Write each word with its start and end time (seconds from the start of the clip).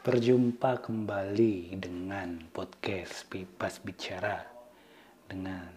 Berjumpa 0.00 0.80
kembali 0.80 1.76
dengan 1.76 2.40
podcast 2.56 3.28
Bebas 3.28 3.84
Bicara 3.84 4.40
dengan 5.28 5.68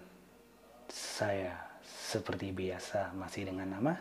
saya 0.88 1.51
seperti 1.83 2.56
biasa 2.56 3.12
masih 3.20 3.51
dengan 3.51 3.75
nama 3.75 3.92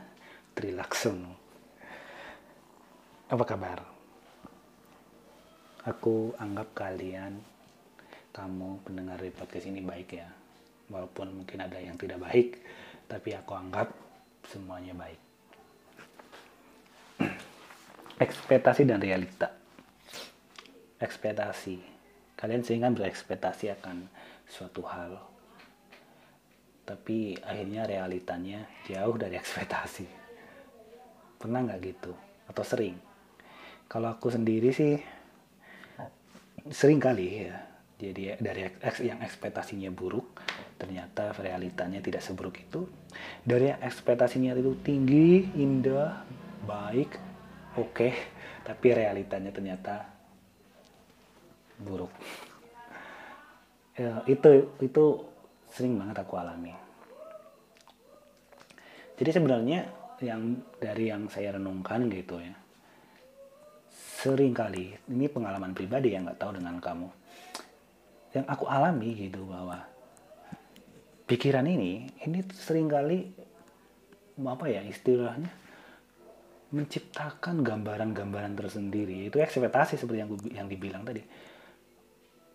Trilaksono. 0.54 1.34
Apa 3.34 3.42
kabar? 3.42 3.82
Aku 5.90 6.38
anggap 6.38 6.70
kalian 6.70 7.42
kamu 8.30 8.78
pendengar 8.86 9.18
di 9.18 9.34
podcast 9.34 9.66
ini 9.66 9.82
baik 9.82 10.22
ya. 10.22 10.30
Walaupun 10.86 11.34
mungkin 11.42 11.66
ada 11.66 11.82
yang 11.82 11.98
tidak 11.98 12.22
baik, 12.22 12.62
tapi 13.10 13.34
aku 13.34 13.58
anggap 13.58 13.90
semuanya 14.46 14.94
baik. 14.94 15.20
Ekspektasi 18.22 18.86
dan 18.86 19.02
realita 19.02 19.61
ekspektasi. 21.02 21.76
Kalian 22.38 22.62
sering 22.62 22.86
kan 22.86 22.94
berekspektasi 22.94 23.74
akan 23.76 24.06
suatu 24.46 24.82
hal. 24.86 25.18
Tapi 26.86 27.38
akhirnya 27.42 27.86
realitanya 27.86 28.66
jauh 28.86 29.18
dari 29.18 29.34
ekspektasi. 29.42 30.06
Pernah 31.42 31.66
nggak 31.66 31.80
gitu? 31.82 32.12
Atau 32.46 32.62
sering? 32.62 32.94
Kalau 33.90 34.08
aku 34.14 34.30
sendiri 34.32 34.70
sih 34.70 34.96
sering 36.70 37.02
kali 37.02 37.50
ya. 37.50 37.58
Jadi 38.02 38.34
dari 38.42 38.66
yang 39.06 39.22
ekspektasinya 39.22 39.86
buruk, 39.94 40.42
ternyata 40.74 41.30
realitanya 41.38 42.02
tidak 42.02 42.18
seburuk 42.18 42.58
itu. 42.58 42.82
Dari 43.46 43.70
yang 43.70 43.78
ekspektasinya 43.78 44.58
itu 44.58 44.74
tinggi, 44.82 45.46
indah, 45.54 46.26
baik, 46.66 47.14
oke, 47.78 47.94
okay, 47.94 48.12
tapi 48.66 48.90
realitanya 48.90 49.54
ternyata 49.54 50.11
buruk. 51.82 52.12
Ya, 53.98 54.24
itu 54.24 54.72
itu 54.80 55.04
sering 55.68 55.98
banget 56.00 56.22
aku 56.22 56.38
alami. 56.40 56.72
Jadi 59.18 59.30
sebenarnya 59.30 59.90
yang 60.22 60.62
dari 60.78 61.10
yang 61.10 61.26
saya 61.26 61.58
renungkan 61.58 62.06
gitu 62.06 62.38
ya 62.38 62.54
sering 64.22 64.54
kali 64.54 64.94
ini 65.10 65.26
pengalaman 65.26 65.74
pribadi 65.74 66.14
yang 66.14 66.30
nggak 66.30 66.38
tahu 66.38 66.62
dengan 66.62 66.78
kamu 66.78 67.10
yang 68.38 68.46
aku 68.46 68.64
alami 68.70 69.18
gitu 69.18 69.42
bahwa 69.50 69.82
pikiran 71.26 71.66
ini 71.66 72.06
ini 72.22 72.38
sering 72.54 72.86
kali 72.86 73.34
apa 74.38 74.64
ya 74.70 74.80
istilahnya 74.86 75.50
menciptakan 76.72 77.60
gambaran-gambaran 77.60 78.56
tersendiri. 78.56 79.28
Itu 79.28 79.44
ekspektasi 79.44 80.00
seperti 80.00 80.24
yang 80.24 80.30
yang 80.56 80.66
dibilang 80.72 81.04
tadi 81.04 81.20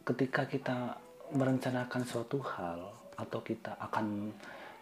ketika 0.08 0.48
kita 0.48 0.96
merencanakan 1.36 2.08
suatu 2.08 2.40
hal 2.40 2.96
atau 3.20 3.44
kita 3.44 3.76
akan 3.76 4.32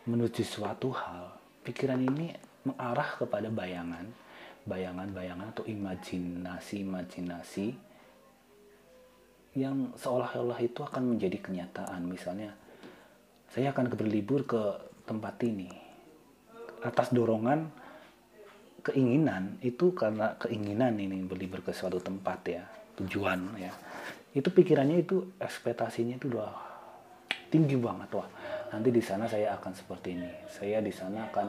menuju 0.05 0.45
suatu 0.45 0.93
hal, 0.93 1.33
pikiran 1.65 1.97
ini 1.97 2.29
mengarah 2.61 3.17
kepada 3.17 3.49
bayangan, 3.49 4.05
bayangan-bayangan 4.69 5.49
atau 5.49 5.65
imajinasi-imajinasi 5.65 7.73
yang 9.57 9.97
seolah-olah 9.97 10.61
itu 10.61 10.85
akan 10.85 11.17
menjadi 11.17 11.41
kenyataan. 11.41 12.05
Misalnya, 12.05 12.53
saya 13.49 13.73
akan 13.73 13.89
berlibur 13.89 14.45
ke 14.45 14.61
tempat 15.09 15.41
ini 15.41 15.73
atas 16.85 17.09
dorongan 17.09 17.65
keinginan 18.85 19.57
itu 19.65 19.89
karena 19.97 20.37
keinginan 20.37 21.01
ini 21.01 21.25
berlibur 21.25 21.65
ke 21.65 21.73
suatu 21.73 21.97
tempat 21.97 22.45
ya 22.45 22.61
tujuan 23.01 23.57
ya 23.57 23.73
itu 24.35 24.51
pikirannya 24.51 24.99
itu 24.99 25.39
ekspektasinya 25.39 26.19
itu 26.19 26.27
udah 26.35 26.51
tinggi 27.47 27.79
banget 27.79 28.11
wah 28.19 28.27
nanti 28.75 28.91
di 28.91 28.99
sana 28.99 29.25
saya 29.31 29.55
akan 29.55 29.71
seperti 29.71 30.19
ini. 30.19 30.31
Saya 30.51 30.83
di 30.83 30.91
sana 30.91 31.23
akan 31.31 31.47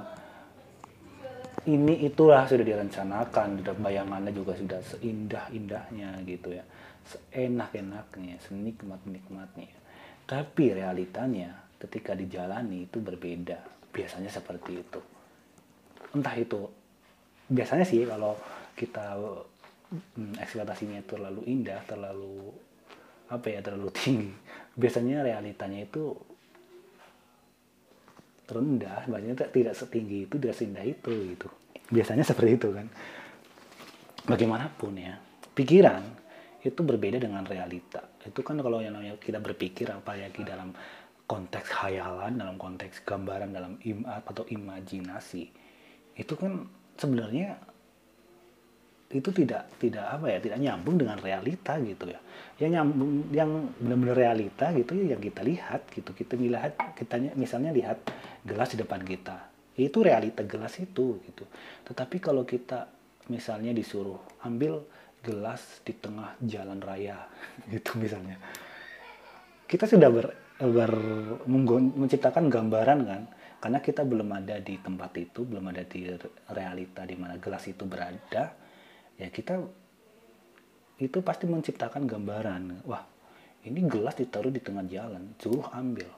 ini 1.67 2.07
itulah 2.07 2.47
sudah 2.47 2.63
direncanakan 2.63 3.59
sudah 3.59 3.75
bayangannya 3.75 4.31
juga 4.31 4.55
sudah 4.55 4.79
seindah 4.87 5.51
indahnya 5.51 6.15
gitu 6.23 6.55
ya. 6.55 6.63
Seenak 7.03 7.75
enaknya 7.75 8.39
senikmat 8.47 9.03
nikmatnya 9.03 9.71
tapi 10.27 10.75
realitanya 10.75 11.55
ketika 11.79 12.19
dijalani 12.19 12.91
itu 12.91 12.99
berbeda. 12.99 13.63
Biasanya 13.95 14.29
seperti 14.29 14.83
itu. 14.83 15.01
Entah 16.13 16.35
itu 16.35 16.67
biasanya 17.47 17.87
sih 17.87 18.03
kalau 18.03 18.35
kita 18.75 19.15
hmm, 20.19 20.35
ekspektasinya 20.43 21.01
terlalu 21.07 21.47
indah 21.47 21.79
terlalu 21.87 22.51
apa 23.31 23.47
ya 23.51 23.61
terlalu 23.63 23.91
tinggi. 23.95 24.33
Biasanya 24.77 25.25
realitanya 25.25 25.83
itu 25.83 26.15
rendah 28.47 29.11
biasanya 29.11 29.51
tidak 29.51 29.75
setinggi 29.75 30.31
itu 30.31 30.35
tidak 30.39 30.57
seindah 30.57 30.85
itu 30.87 31.13
gitu. 31.35 31.49
Biasanya 31.91 32.23
seperti 32.23 32.51
itu 32.59 32.69
kan. 32.71 32.87
Bagaimanapun 34.27 34.93
ya 34.99 35.15
pikiran 35.55 36.03
itu 36.63 36.81
berbeda 36.83 37.23
dengan 37.23 37.47
realita. 37.47 38.03
Itu 38.27 38.43
kan 38.43 38.59
kalau 38.59 38.83
yang 38.83 38.99
namanya 38.99 39.19
kita 39.23 39.39
berpikir 39.39 39.87
apa 39.91 40.19
ya 40.19 40.27
di 40.31 40.43
dalam 40.43 40.75
konteks 41.27 41.75
khayalan 41.75 42.39
dalam 42.39 42.55
konteks 42.55 43.03
gambaran 43.03 43.51
dalam 43.51 43.75
im 43.83 44.07
atau 44.07 44.47
imajinasi 44.47 45.51
itu 46.17 46.35
kan 46.39 46.71
sebenarnya 46.95 47.59
itu 49.07 49.31
tidak 49.31 49.71
tidak 49.79 50.03
apa 50.03 50.27
ya 50.35 50.39
tidak 50.43 50.59
nyambung 50.59 50.99
dengan 50.99 51.19
realita 51.23 51.79
gitu 51.79 52.11
ya. 52.11 52.19
Yang 52.59 52.71
nyambung 52.75 53.13
yang 53.31 53.51
benar-benar 53.79 54.17
realita 54.19 54.67
gitu 54.75 54.93
ya 54.99 55.15
yang 55.15 55.23
kita 55.23 55.41
lihat 55.47 55.81
gitu. 55.95 56.11
Kita 56.11 56.35
melihat 56.35 56.75
kita 56.99 57.15
misalnya 57.39 57.71
lihat 57.71 58.03
gelas 58.43 58.75
di 58.75 58.79
depan 58.83 59.07
kita. 59.07 59.37
Itu 59.79 60.03
realita 60.03 60.43
gelas 60.43 60.75
itu 60.83 61.23
gitu. 61.23 61.45
Tetapi 61.87 62.19
kalau 62.19 62.43
kita 62.43 62.91
misalnya 63.31 63.71
disuruh 63.71 64.19
ambil 64.43 64.83
gelas 65.23 65.83
di 65.87 65.95
tengah 65.95 66.35
jalan 66.43 66.83
raya 66.83 67.31
gitu 67.73 67.95
misalnya. 68.03 68.43
Kita 69.67 69.87
sudah 69.87 70.11
ber, 70.11 70.27
ber 70.63 70.93
menciptakan 71.47 72.51
gambaran 72.51 73.01
kan 73.07 73.23
karena 73.63 73.79
kita 73.83 74.07
belum 74.07 74.31
ada 74.31 74.63
di 74.63 74.79
tempat 74.79 75.11
itu 75.19 75.43
belum 75.43 75.75
ada 75.75 75.83
di 75.83 76.07
realita 76.55 77.03
di 77.03 77.17
mana 77.19 77.35
gelas 77.43 77.67
itu 77.67 77.83
berada 77.83 78.66
ya 79.17 79.29
kita 79.33 79.61
itu 80.97 81.21
pasti 81.21 81.45
menciptakan 81.45 82.09
gambaran. 82.09 82.89
Wah 82.89 83.05
ini 83.69 83.85
gelas 83.85 84.17
ditaruh 84.17 84.49
di 84.49 84.61
tengah 84.63 84.85
jalan 84.89 85.37
suruh 85.37 85.69
ambil. 85.77 86.09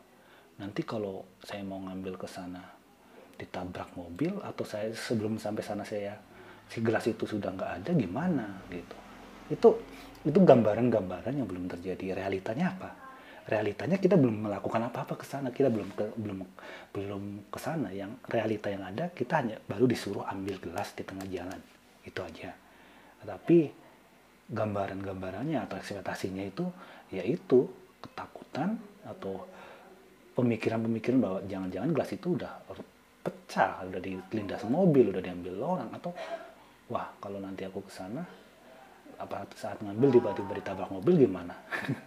Nanti 0.58 0.82
kalau 0.82 1.26
saya 1.42 1.62
mau 1.62 1.82
ngambil 1.82 2.18
ke 2.18 2.28
sana 2.30 2.62
ditabrak 3.38 3.94
mobil 3.94 4.34
atau 4.42 4.66
saya 4.66 4.90
sebelum 4.90 5.38
sampai 5.38 5.62
sana 5.62 5.86
saya 5.86 6.18
si 6.66 6.82
gelas 6.82 7.06
itu 7.06 7.22
sudah 7.22 7.54
nggak 7.54 7.72
ada 7.82 7.90
gimana 7.94 8.46
gitu. 8.70 8.96
Itu 9.50 9.68
itu 10.26 10.38
gambaran-gambaran 10.38 11.34
yang 11.34 11.46
belum 11.46 11.70
terjadi. 11.70 12.18
Realitanya 12.22 12.74
apa? 12.74 12.90
Realitanya 13.48 13.96
kita 13.96 14.20
belum 14.20 14.50
melakukan 14.50 14.92
apa-apa 14.92 15.16
ke 15.16 15.24
sana. 15.24 15.48
Kita 15.48 15.72
belum 15.72 15.88
ke, 15.96 16.04
belum 16.20 16.38
belum 16.92 17.22
ke 17.50 17.58
sana. 17.58 17.88
Yang 17.90 18.18
realita 18.28 18.68
yang 18.68 18.84
ada 18.84 19.10
kita 19.10 19.42
hanya 19.42 19.56
baru 19.64 19.88
disuruh 19.88 20.26
ambil 20.28 20.58
gelas 20.62 20.92
di 20.94 21.02
tengah 21.02 21.26
jalan. 21.26 21.58
Itu 22.04 22.20
aja 22.22 22.67
tapi 23.24 23.70
gambaran-gambarannya 24.48 25.60
atau 25.68 25.76
ekspektasinya 25.76 26.44
itu 26.44 26.64
yaitu 27.12 27.68
ketakutan 28.00 28.80
atau 29.04 29.44
pemikiran-pemikiran 30.38 31.18
bahwa 31.18 31.38
jangan-jangan 31.50 31.90
gelas 31.92 32.10
itu 32.14 32.38
udah 32.38 32.52
pecah, 33.26 33.82
udah 33.84 34.00
dilindas 34.00 34.62
mobil, 34.70 35.10
udah 35.10 35.20
diambil 35.20 35.54
orang 35.60 35.90
atau 35.92 36.14
wah 36.88 37.10
kalau 37.20 37.42
nanti 37.42 37.66
aku 37.68 37.84
ke 37.84 37.92
sana 37.92 38.22
apa 39.18 39.44
saat 39.58 39.82
ngambil 39.82 40.14
tiba-tiba 40.14 40.52
ditabrak 40.62 40.90
mobil 40.94 41.26
gimana? 41.26 41.52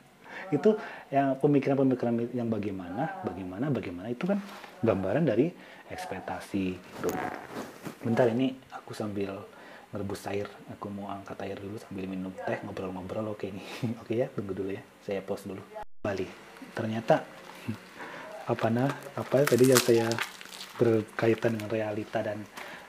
itu 0.56 0.76
yang 1.12 1.36
pemikiran-pemikiran 1.38 2.32
yang 2.32 2.48
bagaimana, 2.48 3.20
bagaimana, 3.28 3.66
bagaimana 3.68 4.08
itu 4.10 4.24
kan 4.28 4.40
gambaran 4.80 5.28
dari 5.28 5.52
ekspektasi. 5.92 6.80
Bentar 8.02 8.32
ini 8.32 8.56
aku 8.72 8.96
sambil 8.96 9.36
merebus 9.92 10.24
air. 10.32 10.48
Aku 10.76 10.88
mau 10.88 11.12
angkat 11.12 11.38
air 11.44 11.60
dulu 11.60 11.78
sambil 11.78 12.08
minum 12.08 12.32
teh 12.48 12.60
ngobrol-ngobrol. 12.64 13.36
Oke 13.36 13.52
nih. 13.52 13.66
Oke 14.02 14.14
ya 14.18 14.28
tunggu 14.32 14.56
dulu 14.56 14.72
ya. 14.72 14.82
Saya 15.04 15.20
pause 15.24 15.48
dulu. 15.48 15.62
Kembali 16.02 16.28
ternyata 16.72 17.22
apa 18.52 18.68
nah 18.72 18.90
apa 19.20 19.44
tadi 19.44 19.70
yang 19.70 19.82
saya 19.82 20.08
berkaitan 20.80 21.60
dengan 21.60 21.70
realita 21.70 22.24
dan 22.24 22.42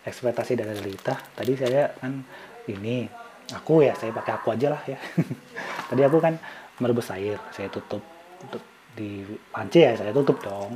ekspektasi 0.07 0.55
dari 0.57 0.73
realita 0.73 1.19
tadi 1.35 1.53
saya 1.59 1.93
kan 1.99 2.25
ini 2.71 3.05
aku 3.51 3.83
ya 3.85 3.93
saya 3.99 4.15
pakai 4.15 4.33
aku 4.39 4.55
aja 4.55 4.73
lah 4.73 4.83
ya. 4.87 4.99
Tadi 5.93 6.01
aku 6.09 6.23
kan 6.23 6.39
merebus 6.81 7.13
air 7.13 7.37
saya 7.53 7.69
tutup, 7.69 8.01
tutup 8.41 8.63
di 8.97 9.27
panci 9.53 9.85
ya 9.85 9.93
saya 9.99 10.15
tutup 10.15 10.41
dong. 10.41 10.73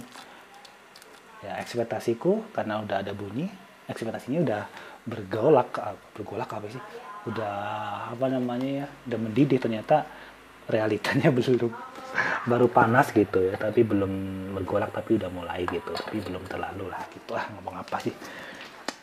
Ya 1.40 1.56
ekspektasiku 1.62 2.52
karena 2.52 2.82
udah 2.82 3.00
ada 3.00 3.14
bunyi 3.14 3.48
ekspektasinya 3.86 4.42
udah 4.42 4.62
bergolak 5.06 5.70
bergolak 6.12 6.50
apa 6.50 6.66
sih? 6.68 6.82
Udah 7.30 7.54
apa 8.12 8.26
namanya 8.26 8.84
ya? 8.84 8.86
Udah 9.06 9.18
mendidih 9.22 9.58
ternyata 9.62 10.04
realitanya 10.66 11.30
belum 11.36 11.70
baru 12.50 12.66
panas 12.68 13.14
gitu 13.14 13.46
ya. 13.46 13.54
Tapi 13.56 13.86
belum 13.86 14.12
bergolak 14.58 14.90
tapi 14.90 15.16
udah 15.16 15.30
mulai 15.30 15.64
gitu. 15.70 15.94
Tapi 15.94 16.18
belum 16.20 16.42
terlalu 16.50 16.90
lah 16.90 17.02
gitu 17.14 17.32
lah 17.32 17.46
ngomong 17.56 17.80
apa 17.80 17.96
sih. 18.02 18.12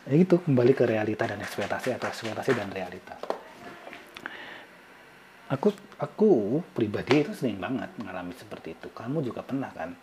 Ya 0.04 0.20
gitu 0.20 0.36
kembali 0.44 0.76
ke 0.76 0.84
realita 0.84 1.24
dan 1.24 1.40
ekspektasi 1.40 1.96
atau 1.96 2.12
ekspektasi 2.12 2.52
dan 2.52 2.68
realita. 2.68 3.16
Aku 5.48 5.72
aku 6.00 6.60
pribadi 6.76 7.24
itu 7.24 7.32
sering 7.32 7.56
banget 7.56 7.88
mengalami 7.96 8.36
seperti 8.36 8.76
itu. 8.76 8.92
Kamu 8.92 9.24
juga 9.24 9.40
pernah 9.40 9.72
kan 9.72 9.96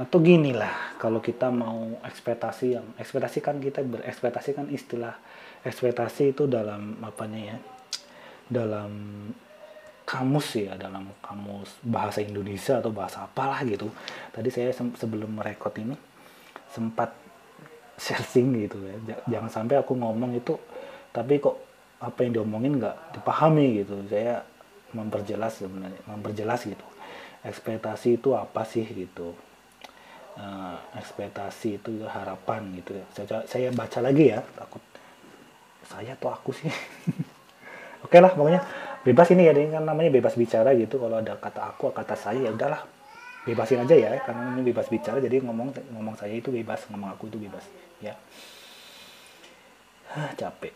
atau 0.00 0.16
gini 0.24 0.56
lah 0.56 0.96
kalau 0.96 1.20
kita 1.20 1.52
mau 1.52 2.00
ekspektasi 2.00 2.66
yang 2.72 2.86
ekspektasi 2.96 3.44
kan 3.44 3.60
kita 3.60 3.84
berekspektasi 3.84 4.56
kan 4.56 4.66
istilah 4.72 5.12
ekspektasi 5.60 6.32
itu 6.32 6.48
dalam 6.48 6.96
apanya 7.04 7.52
ya 7.52 7.56
dalam 8.48 8.92
kamus 10.08 10.56
ya 10.56 10.80
dalam 10.80 11.12
kamus 11.20 11.76
bahasa 11.84 12.24
Indonesia 12.24 12.80
atau 12.80 12.90
bahasa 12.90 13.28
apalah 13.28 13.60
gitu. 13.62 13.92
Tadi 14.32 14.48
saya 14.48 14.72
sebelum 14.72 15.36
merekod 15.36 15.76
ini 15.76 15.94
sempat 16.72 17.12
searching 18.00 18.56
gitu 18.64 18.80
ya 18.88 19.20
jangan 19.28 19.52
sampai 19.52 19.76
aku 19.84 19.92
ngomong 20.00 20.32
itu 20.32 20.56
tapi 21.12 21.36
kok 21.36 21.60
apa 22.00 22.24
yang 22.24 22.40
diomongin 22.40 22.80
nggak 22.80 23.20
dipahami 23.20 23.84
gitu. 23.84 24.00
Saya 24.08 24.40
memperjelas 24.96 25.60
sebenarnya 25.60 26.00
memperjelas 26.08 26.64
gitu 26.64 26.86
ekspektasi 27.44 28.16
itu 28.16 28.32
apa 28.32 28.64
sih 28.64 28.88
gitu 28.88 29.36
uh, 30.40 30.76
ekspektasi 30.96 31.76
itu 31.76 31.92
harapan 32.08 32.72
gitu. 32.80 32.96
Ya 32.96 33.04
saya, 33.12 33.44
saya 33.44 33.68
baca 33.70 34.00
lagi 34.00 34.32
ya. 34.32 34.40
Takut 34.56 34.82
saya 35.84 36.16
atau 36.16 36.32
aku 36.32 36.50
sih? 36.56 36.66
Oke 38.04 38.16
okay 38.16 38.20
lah 38.24 38.32
pokoknya 38.32 38.60
bebas 39.04 39.28
ini 39.36 39.42
ya. 39.46 39.52
Ini 39.52 39.76
kan 39.76 39.84
namanya 39.84 40.10
bebas 40.10 40.34
bicara 40.34 40.72
gitu. 40.72 40.96
Kalau 40.96 41.20
ada 41.20 41.36
kata 41.36 41.60
aku 41.76 41.92
kata 41.92 42.16
saya 42.16 42.48
ya 42.48 42.52
udahlah. 42.52 42.82
Bebasin 43.40 43.80
aja 43.80 43.96
ya 43.96 44.20
karena 44.20 44.52
ini 44.56 44.62
bebas 44.72 44.88
bicara. 44.88 45.16
Jadi 45.20 45.40
ngomong 45.40 45.72
ngomong 45.96 46.16
saya 46.16 46.36
itu 46.36 46.52
bebas 46.52 46.84
ngomong 46.92 47.16
aku 47.16 47.28
itu 47.32 47.40
bebas 47.40 47.64
ya. 48.00 48.16
Ah, 50.10 50.32
capek. 50.36 50.74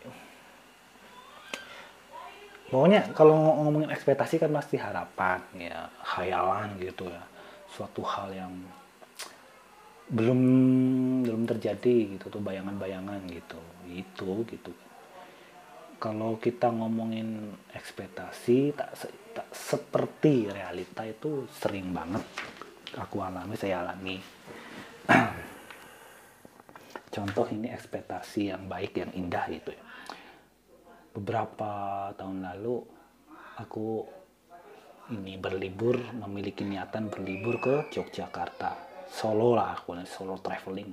Pokoknya 2.65 3.13
kalau 3.13 3.37
ngomongin 3.61 3.93
ekspektasi 3.93 4.41
kan 4.41 4.49
pasti 4.49 4.81
harapan 4.81 5.37
ya. 5.53 5.85
Khayalan 6.01 6.81
gitu 6.81 7.05
ya. 7.05 7.21
Suatu 7.69 8.01
hal 8.01 8.33
yang 8.33 8.53
belum 10.05 10.39
belum 11.25 11.41
terjadi 11.49 12.17
gitu 12.17 12.29
tuh 12.29 12.41
bayangan-bayangan 12.41 13.25
gitu. 13.29 13.57
Itu 13.89 14.45
gitu. 14.45 14.69
Kalau 15.97 16.37
kita 16.37 16.69
ngomongin 16.69 17.55
ekspektasi 17.73 18.75
tak, 18.77 18.93
tak 19.33 19.47
seperti 19.49 20.51
realita 20.51 21.01
itu 21.07 21.49
sering 21.49 21.89
banget 21.89 22.21
aku 22.93 23.25
alami 23.25 23.55
saya 23.57 23.81
alami. 23.81 24.21
Contoh 27.15 27.47
ini 27.49 27.71
ekspektasi 27.71 28.51
yang 28.53 28.67
baik 28.69 29.01
yang 29.01 29.11
indah 29.15 29.45
itu 29.49 29.71
ya. 29.73 29.83
Beberapa 31.15 31.71
tahun 32.19 32.43
lalu 32.43 32.75
aku 33.55 34.03
ini 35.15 35.39
berlibur 35.39 35.95
memiliki 36.11 36.67
niatan 36.67 37.07
berlibur 37.07 37.55
ke 37.63 37.75
Yogyakarta 37.95 38.94
Solo 39.09 39.55
lah 39.55 39.77
aku 39.77 39.97
Solo 40.05 40.37
traveling. 40.41 40.89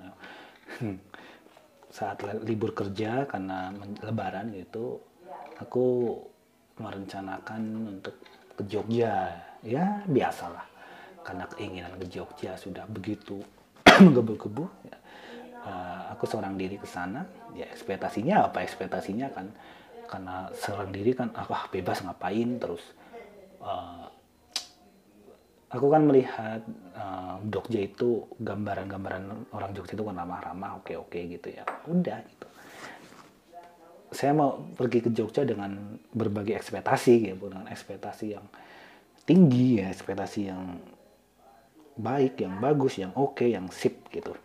Saat 1.93 2.25
libur 2.45 2.73
kerja 2.73 3.29
karena 3.29 3.69
lebaran 4.01 4.53
gitu 4.57 4.97
aku 5.61 6.17
merencanakan 6.81 7.63
untuk 7.99 8.17
ke 8.57 8.63
Jogja. 8.69 9.29
Ya 9.63 10.01
biasalah. 10.09 10.65
Karena 11.23 11.47
keinginan 11.53 11.95
ke 12.01 12.07
Jogja 12.11 12.57
sudah 12.59 12.89
begitu 12.89 13.39
menggebu-gebu 14.03 14.65
ya. 14.89 14.99
uh, 15.63 16.03
aku 16.17 16.25
seorang 16.27 16.57
diri 16.59 16.81
ke 16.81 16.89
sana. 16.89 17.29
Ya 17.55 17.69
ekspektasinya 17.71 18.51
apa? 18.51 18.65
Ekspektasinya 18.65 19.29
kan 19.31 19.47
karena 20.09 20.51
seorang 20.57 20.91
diri 20.91 21.13
kan 21.15 21.31
ah 21.37 21.69
bebas 21.71 22.03
ngapain? 22.03 22.59
Terus 22.59 22.83
uh, 23.63 24.09
aku 25.73 25.87
kan 25.89 26.05
melihat 26.05 26.61
uh, 26.93 27.41
Jogja 27.49 27.81
itu 27.81 28.29
gambaran-gambaran 28.37 29.49
orang 29.57 29.71
Jogja 29.73 29.97
itu 29.97 30.05
kan 30.05 30.17
ramah-ramah, 30.21 30.85
oke-oke 30.85 31.17
gitu 31.17 31.49
ya. 31.49 31.65
Udah 31.89 32.21
gitu. 32.29 32.47
Saya 34.13 34.37
mau 34.37 34.61
pergi 34.77 35.01
ke 35.01 35.11
Jogja 35.17 35.49
dengan 35.49 35.97
berbagai 36.13 36.53
ekspektasi 36.61 37.33
gitu, 37.33 37.49
dengan 37.49 37.73
ekspektasi 37.73 38.37
yang 38.37 38.45
tinggi 39.25 39.81
ya, 39.81 39.89
ekspektasi 39.89 40.41
yang 40.53 40.77
baik, 41.97 42.45
yang 42.45 42.61
bagus, 42.61 43.01
yang 43.01 43.17
oke, 43.17 43.49
yang 43.49 43.73
sip 43.73 44.13
gitu. 44.13 44.37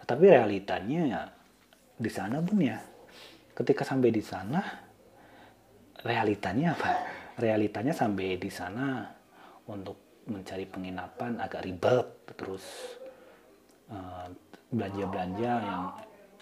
Tetapi 0.00 0.24
realitanya 0.24 1.00
ya 1.04 1.22
di 2.00 2.08
sana 2.08 2.40
pun 2.40 2.64
ya, 2.64 2.80
ketika 3.52 3.84
sampai 3.84 4.08
di 4.08 4.24
sana, 4.24 4.64
realitanya 6.00 6.72
apa? 6.72 6.92
Realitanya 7.36 7.92
sampai 7.92 8.40
di 8.40 8.48
sana 8.48 9.19
untuk 9.68 10.24
mencari 10.30 10.64
penginapan 10.68 11.40
agak 11.42 11.66
ribet 11.66 12.06
terus 12.38 12.64
eh, 13.90 14.26
belanja-belanja 14.70 15.52
uh, 15.58 15.64
yang 15.66 15.82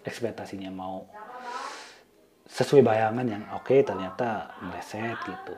ekspektasinya 0.05 0.69
mau 0.69 1.09
sesuai 2.49 2.85
bayangan 2.85 3.27
yang 3.29 3.43
oke 3.57 3.69
okay, 3.69 3.81
ternyata 3.85 4.53
meleset 4.65 5.17
gitu. 5.25 5.57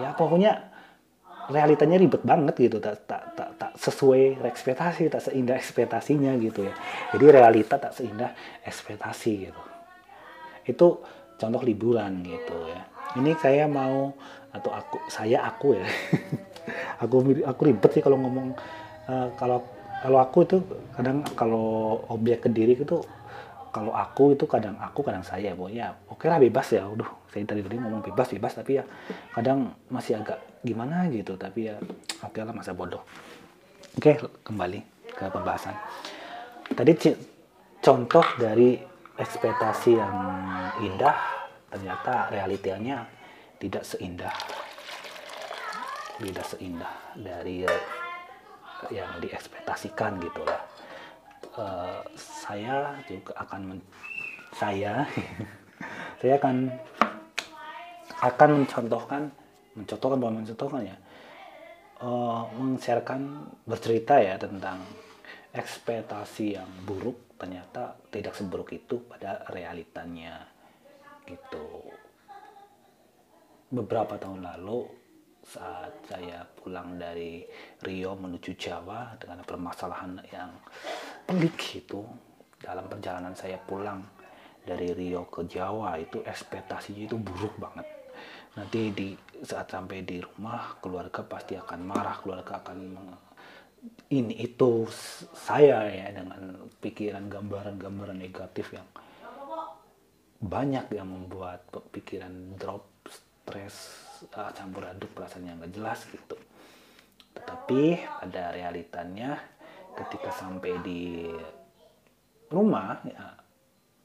Ya 0.00 0.12
pokoknya 0.12 0.68
realitanya 1.48 1.96
ribet 1.96 2.20
banget 2.24 2.54
gitu 2.60 2.76
tak 2.76 3.08
tak 3.08 3.32
tak, 3.32 3.56
tak 3.56 3.72
sesuai 3.80 4.44
ekspektasi 4.44 5.08
tak 5.08 5.24
seindah 5.24 5.56
ekspektasinya 5.56 6.36
gitu 6.40 6.68
ya. 6.68 6.74
Jadi 7.16 7.24
realita 7.28 7.80
tak 7.80 7.96
seindah 7.96 8.32
ekspektasi 8.64 9.48
gitu. 9.48 9.62
Itu 10.68 10.86
contoh 11.40 11.62
liburan 11.64 12.20
gitu 12.24 12.56
ya. 12.68 12.84
Ini 13.16 13.32
saya 13.40 13.64
mau 13.64 14.12
atau 14.58 14.70
aku 14.74 14.96
saya 15.08 15.46
aku 15.46 15.78
ya. 15.78 15.86
Aku 17.00 17.24
aku 17.24 17.60
ribet 17.64 17.90
sih 17.96 18.02
kalau 18.04 18.20
ngomong 18.20 18.52
uh, 19.08 19.32
kalau 19.40 19.64
kalau 20.04 20.18
aku 20.20 20.44
itu 20.44 20.58
kadang 20.92 21.24
kalau 21.32 21.96
objek 22.12 22.44
ke 22.44 22.48
diri 22.52 22.76
itu 22.76 22.98
kalau 23.72 23.94
aku 23.94 24.36
itu 24.36 24.44
kadang 24.44 24.76
aku 24.76 25.00
kadang 25.00 25.24
saya 25.24 25.56
pokoknya 25.56 25.94
oke 26.10 26.20
okay 26.20 26.28
lah 26.28 26.36
bebas 26.36 26.68
ya. 26.74 26.84
Udah 26.84 27.08
saya 27.32 27.46
tadi 27.48 27.64
tadi 27.64 27.80
ngomong 27.80 28.04
bebas 28.04 28.34
bebas 28.34 28.52
tapi 28.58 28.82
ya 28.82 28.84
kadang 29.32 29.72
masih 29.88 30.20
agak 30.20 30.42
gimana 30.60 31.08
gitu 31.08 31.38
tapi 31.40 31.72
ya 31.72 31.78
oke 32.20 32.36
okay 32.36 32.44
lah 32.44 32.52
masa 32.52 32.76
bodoh. 32.76 33.00
Oke 33.96 34.20
kembali 34.44 34.80
ke 35.14 35.24
pembahasan. 35.32 35.74
Tadi 36.68 36.92
contoh 37.80 38.26
dari 38.36 38.76
ekspektasi 39.18 39.90
yang 39.98 40.14
indah 40.84 41.16
ternyata 41.68 42.30
realitanya 42.30 43.17
tidak 43.58 43.82
seindah. 43.82 44.34
Tidak 46.18 46.46
seindah 46.46 46.94
dari 47.14 47.66
yang 48.90 49.18
diekspektasikan 49.18 50.22
gitu 50.22 50.42
lah. 50.46 50.62
Uh, 51.58 51.98
saya 52.14 52.94
juga 53.10 53.34
akan 53.42 53.60
men 53.66 53.80
saya 54.54 55.02
saya 56.22 56.38
akan 56.38 56.70
akan 58.22 58.48
mencontohkan 58.62 59.22
mencontohkan 59.74 60.18
bahwa 60.22 60.34
mencontohkan 60.38 60.82
ya 60.86 60.96
uh, 62.02 62.46
meng-sharekan 62.54 63.50
bercerita 63.66 64.22
ya 64.22 64.38
tentang 64.38 64.82
ekspektasi 65.50 66.58
yang 66.58 66.70
buruk. 66.86 67.26
Ternyata 67.38 67.94
tidak 68.10 68.34
seburuk 68.34 68.74
itu 68.74 68.98
pada 69.06 69.46
realitanya 69.54 70.42
gitu 71.26 71.86
beberapa 73.68 74.16
tahun 74.16 74.44
lalu 74.44 74.88
saat 75.44 75.92
saya 76.04 76.44
pulang 76.44 77.00
dari 77.00 77.44
Rio 77.84 78.16
menuju 78.16 78.56
Jawa 78.56 79.16
dengan 79.16 79.44
permasalahan 79.44 80.20
yang 80.28 80.52
pelik 81.24 81.56
itu 81.84 82.04
dalam 82.60 82.88
perjalanan 82.88 83.32
saya 83.32 83.56
pulang 83.60 84.04
dari 84.64 84.92
Rio 84.92 85.24
ke 85.28 85.48
Jawa 85.48 85.96
itu 85.96 86.20
ekspektasinya 86.20 87.08
itu 87.08 87.16
buruk 87.16 87.56
banget. 87.56 87.86
Nanti 88.56 88.92
di 88.92 89.08
saat 89.44 89.70
sampai 89.72 90.04
di 90.04 90.20
rumah 90.20 90.76
keluarga 90.82 91.24
pasti 91.24 91.56
akan 91.56 91.80
marah 91.80 92.16
keluarga 92.20 92.60
akan 92.60 92.78
ini 94.10 94.34
itu 94.42 94.84
saya 95.32 95.86
ya 95.86 96.10
dengan 96.10 96.66
pikiran 96.82 97.30
gambaran-gambaran 97.30 98.18
negatif 98.18 98.74
yang 98.74 98.88
banyak 100.38 100.90
yang 100.94 101.08
membuat 101.08 101.66
pikiran 101.94 102.58
drop 102.58 102.87
stres 103.48 103.76
uh, 104.36 104.52
campur 104.52 104.84
aduk 104.84 105.08
perasaan 105.16 105.48
yang 105.48 105.56
gak 105.64 105.72
jelas 105.72 106.04
gitu. 106.12 106.36
Tetapi 107.32 107.82
ada 108.28 108.52
realitanya 108.52 109.40
ketika 109.96 110.28
sampai 110.36 110.76
di 110.84 111.24
rumah 112.52 113.00
ya 113.08 113.34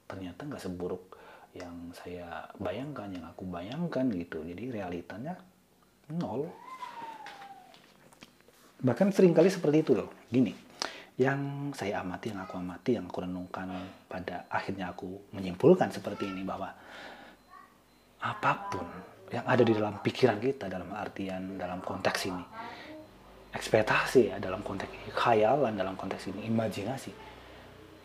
ternyata 0.07 0.47
nggak 0.47 0.63
seburuk 0.63 1.15
yang 1.53 1.91
saya 1.93 2.47
bayangkan 2.55 3.12
yang 3.12 3.27
aku 3.27 3.43
bayangkan 3.45 4.07
gitu. 4.15 4.41
Jadi 4.47 4.71
realitanya 4.71 5.35
nol. 6.15 6.47
Bahkan 8.83 9.12
sering 9.12 9.35
kali 9.35 9.51
seperti 9.51 9.83
itu 9.83 9.91
loh. 9.93 10.09
Gini 10.31 10.53
yang 11.13 11.69
saya 11.77 12.01
amati 12.01 12.33
yang 12.33 12.41
aku 12.41 12.57
amati 12.57 12.97
yang 12.97 13.05
aku 13.05 13.21
renungkan 13.21 13.69
pada 14.09 14.50
akhirnya 14.50 14.89
aku 14.89 15.29
menyimpulkan 15.29 15.93
seperti 15.93 16.25
ini 16.25 16.41
bahwa 16.41 16.73
apa 18.17 18.51
pun 18.73 18.88
yang 19.33 19.45
ada 19.49 19.65
di 19.65 19.73
dalam 19.73 19.97
pikiran 19.97 20.37
kita 20.37 20.69
dalam 20.69 20.93
artian 20.93 21.57
dalam 21.57 21.81
konteks 21.81 22.29
ini. 22.29 22.45
Ekspektasi 23.53 24.33
ya 24.33 24.35
dalam 24.37 24.61
konteks 24.61 24.89
ini, 24.93 25.09
khayalan 25.09 25.73
dalam 25.73 25.97
konteks 25.97 26.29
ini. 26.29 26.45
Imajinasi. 26.45 27.11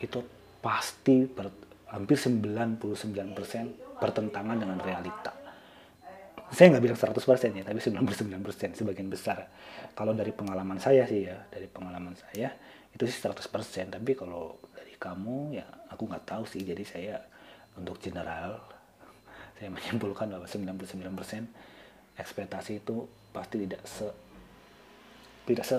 Itu 0.01 0.25
pasti 0.65 1.29
ber, 1.29 1.53
hampir 1.93 2.17
99% 2.17 2.81
bertentangan 4.01 4.57
dengan 4.57 4.81
realita. 4.81 5.33
Saya 6.49 6.73
nggak 6.73 6.85
bilang 6.89 6.97
100% 6.97 7.61
ya 7.61 7.65
tapi 7.65 7.77
99% 7.77 8.81
sebagian 8.81 9.13
besar. 9.13 9.53
Kalau 9.93 10.17
dari 10.17 10.33
pengalaman 10.33 10.81
saya 10.81 11.05
sih 11.05 11.29
ya 11.29 11.37
dari 11.53 11.69
pengalaman 11.69 12.17
saya 12.17 12.57
itu 12.89 13.05
sih 13.05 13.21
100% 13.21 13.53
tapi 13.93 14.17
kalau 14.17 14.57
dari 14.73 14.97
kamu 14.97 15.61
ya 15.61 15.69
aku 15.93 16.09
nggak 16.09 16.25
tahu 16.25 16.49
sih. 16.49 16.65
Jadi 16.65 16.85
saya 16.89 17.21
untuk 17.77 18.01
general 18.01 18.78
saya 19.59 19.75
menyimpulkan 19.75 20.31
bahwa 20.31 20.47
99% 20.47 22.15
ekspektasi 22.15 22.79
itu 22.79 23.11
pasti 23.35 23.67
tidak 23.67 23.83
se 23.83 24.07
tidak 25.51 25.67
se, 25.67 25.79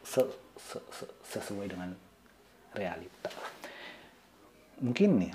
se, 0.00 0.22
se, 0.56 0.78
se 0.88 1.04
sesuai 1.28 1.68
dengan 1.68 1.92
realita. 2.72 3.28
Mungkin 4.80 5.20
nih 5.20 5.32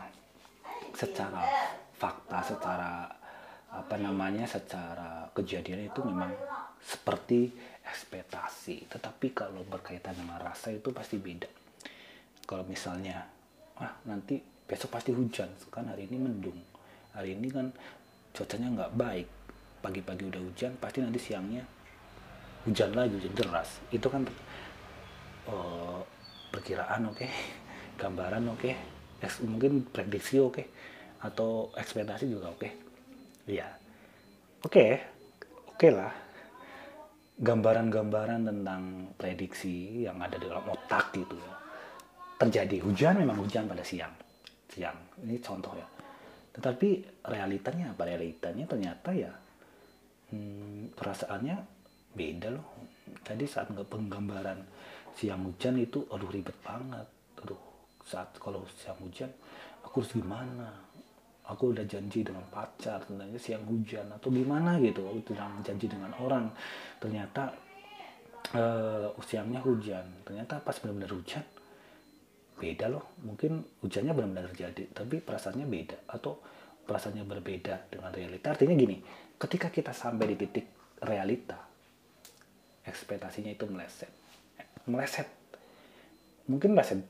secara 0.98 1.46
fakta 1.94 2.42
secara 2.42 3.06
apa 3.68 3.96
namanya 4.02 4.50
secara 4.50 5.30
kejadian 5.38 5.86
itu 5.86 6.02
memang 6.02 6.34
seperti 6.82 7.54
ekspektasi. 7.86 8.90
Tetapi 8.90 9.38
kalau 9.38 9.62
berkaitan 9.70 10.18
dengan 10.18 10.42
rasa 10.42 10.74
itu 10.74 10.90
pasti 10.90 11.22
beda. 11.22 11.50
Kalau 12.48 12.66
misalnya 12.66 13.22
ah 13.78 13.94
nanti 14.10 14.42
besok 14.42 14.98
pasti 14.98 15.14
hujan 15.14 15.54
kan 15.70 15.86
hari 15.86 16.10
ini 16.10 16.18
mendung 16.18 16.58
hari 17.18 17.34
ini 17.34 17.50
kan 17.50 17.74
cuacanya 18.38 18.70
nggak 18.78 18.94
baik 18.94 19.28
pagi-pagi 19.82 20.30
udah 20.30 20.42
hujan 20.46 20.78
pasti 20.78 21.02
nanti 21.02 21.18
siangnya 21.18 21.66
hujan 22.70 22.94
lagi 22.94 23.18
hujan 23.18 23.34
deras 23.34 23.82
itu 23.90 24.06
kan 24.06 24.22
uh, 25.50 26.06
perkiraan 26.54 27.10
oke 27.10 27.26
okay? 27.26 27.32
gambaran 28.02 28.46
oke 28.54 28.70
okay? 28.70 28.78
mungkin 29.50 29.82
prediksi 29.90 30.38
oke 30.38 30.62
okay? 30.62 30.66
atau 31.26 31.74
ekspektasi 31.74 32.30
juga 32.30 32.54
oke 32.54 32.62
okay? 32.62 32.72
ya 33.50 33.66
oke 34.62 34.70
okay. 34.70 34.90
oke 35.74 35.78
okay 35.82 35.90
lah 35.90 36.14
gambaran-gambaran 37.42 38.46
tentang 38.46 39.14
prediksi 39.18 40.06
yang 40.06 40.22
ada 40.22 40.38
dalam 40.38 40.62
otak 40.70 41.18
gitu 41.18 41.34
ya 41.34 41.54
terjadi 42.38 42.78
hujan 42.86 43.26
memang 43.26 43.42
hujan 43.42 43.66
pada 43.66 43.82
siang 43.82 44.14
siang 44.70 44.98
ini 45.26 45.42
contoh 45.42 45.74
ya 45.74 45.98
tetapi 46.58 47.06
realitanya 47.30 47.94
apa? 47.94 48.02
Realitanya 48.10 48.66
ternyata 48.66 49.14
ya 49.14 49.30
hmm, 50.34 50.98
perasaannya 50.98 51.58
beda 52.18 52.50
loh. 52.50 52.66
Tadi 53.22 53.46
saat 53.46 53.70
nggak 53.70 53.86
penggambaran 53.86 54.58
siang 55.14 55.46
hujan 55.46 55.78
itu 55.78 56.02
aduh 56.10 56.26
ribet 56.34 56.58
banget. 56.66 57.06
Aduh 57.46 57.62
saat 58.02 58.34
kalau 58.42 58.66
siang 58.74 58.98
hujan 59.06 59.30
aku 59.86 60.02
harus 60.02 60.18
gimana? 60.18 60.70
Aku 61.48 61.72
udah 61.72 61.86
janji 61.88 62.28
dengan 62.28 62.44
pacar 62.52 63.00
tentang 63.08 63.32
siang 63.40 63.64
hujan 63.70 64.10
atau 64.12 64.28
gimana 64.34 64.82
gitu. 64.84 65.06
Aku 65.06 65.32
udah 65.32 65.64
janji 65.64 65.88
dengan 65.88 66.12
orang. 66.20 66.52
Ternyata 67.00 67.54
uh, 68.52 69.08
siangnya 69.24 69.64
hujan. 69.64 70.04
Ternyata 70.28 70.60
pas 70.60 70.76
benar-benar 70.82 71.14
hujan 71.14 71.46
beda 72.58 72.90
loh. 72.90 73.16
Mungkin 73.24 73.82
hujannya 73.86 74.12
benar-benar 74.12 74.52
terjadi 74.52 74.90
tapi 74.92 75.22
perasaannya 75.22 75.68
beda 75.70 75.98
atau 76.10 76.42
perasaannya 76.84 77.24
berbeda 77.24 77.94
dengan 77.94 78.12
realita. 78.12 78.52
Artinya 78.52 78.74
gini 78.74 78.98
ketika 79.38 79.70
kita 79.70 79.94
sampai 79.94 80.34
di 80.34 80.36
titik 80.36 80.66
realita 81.06 81.58
ekspektasinya 82.84 83.54
itu 83.54 83.70
meleset. 83.70 84.12
Meleset. 84.90 85.30
Mungkin 86.48 86.74
meleset 86.74 87.04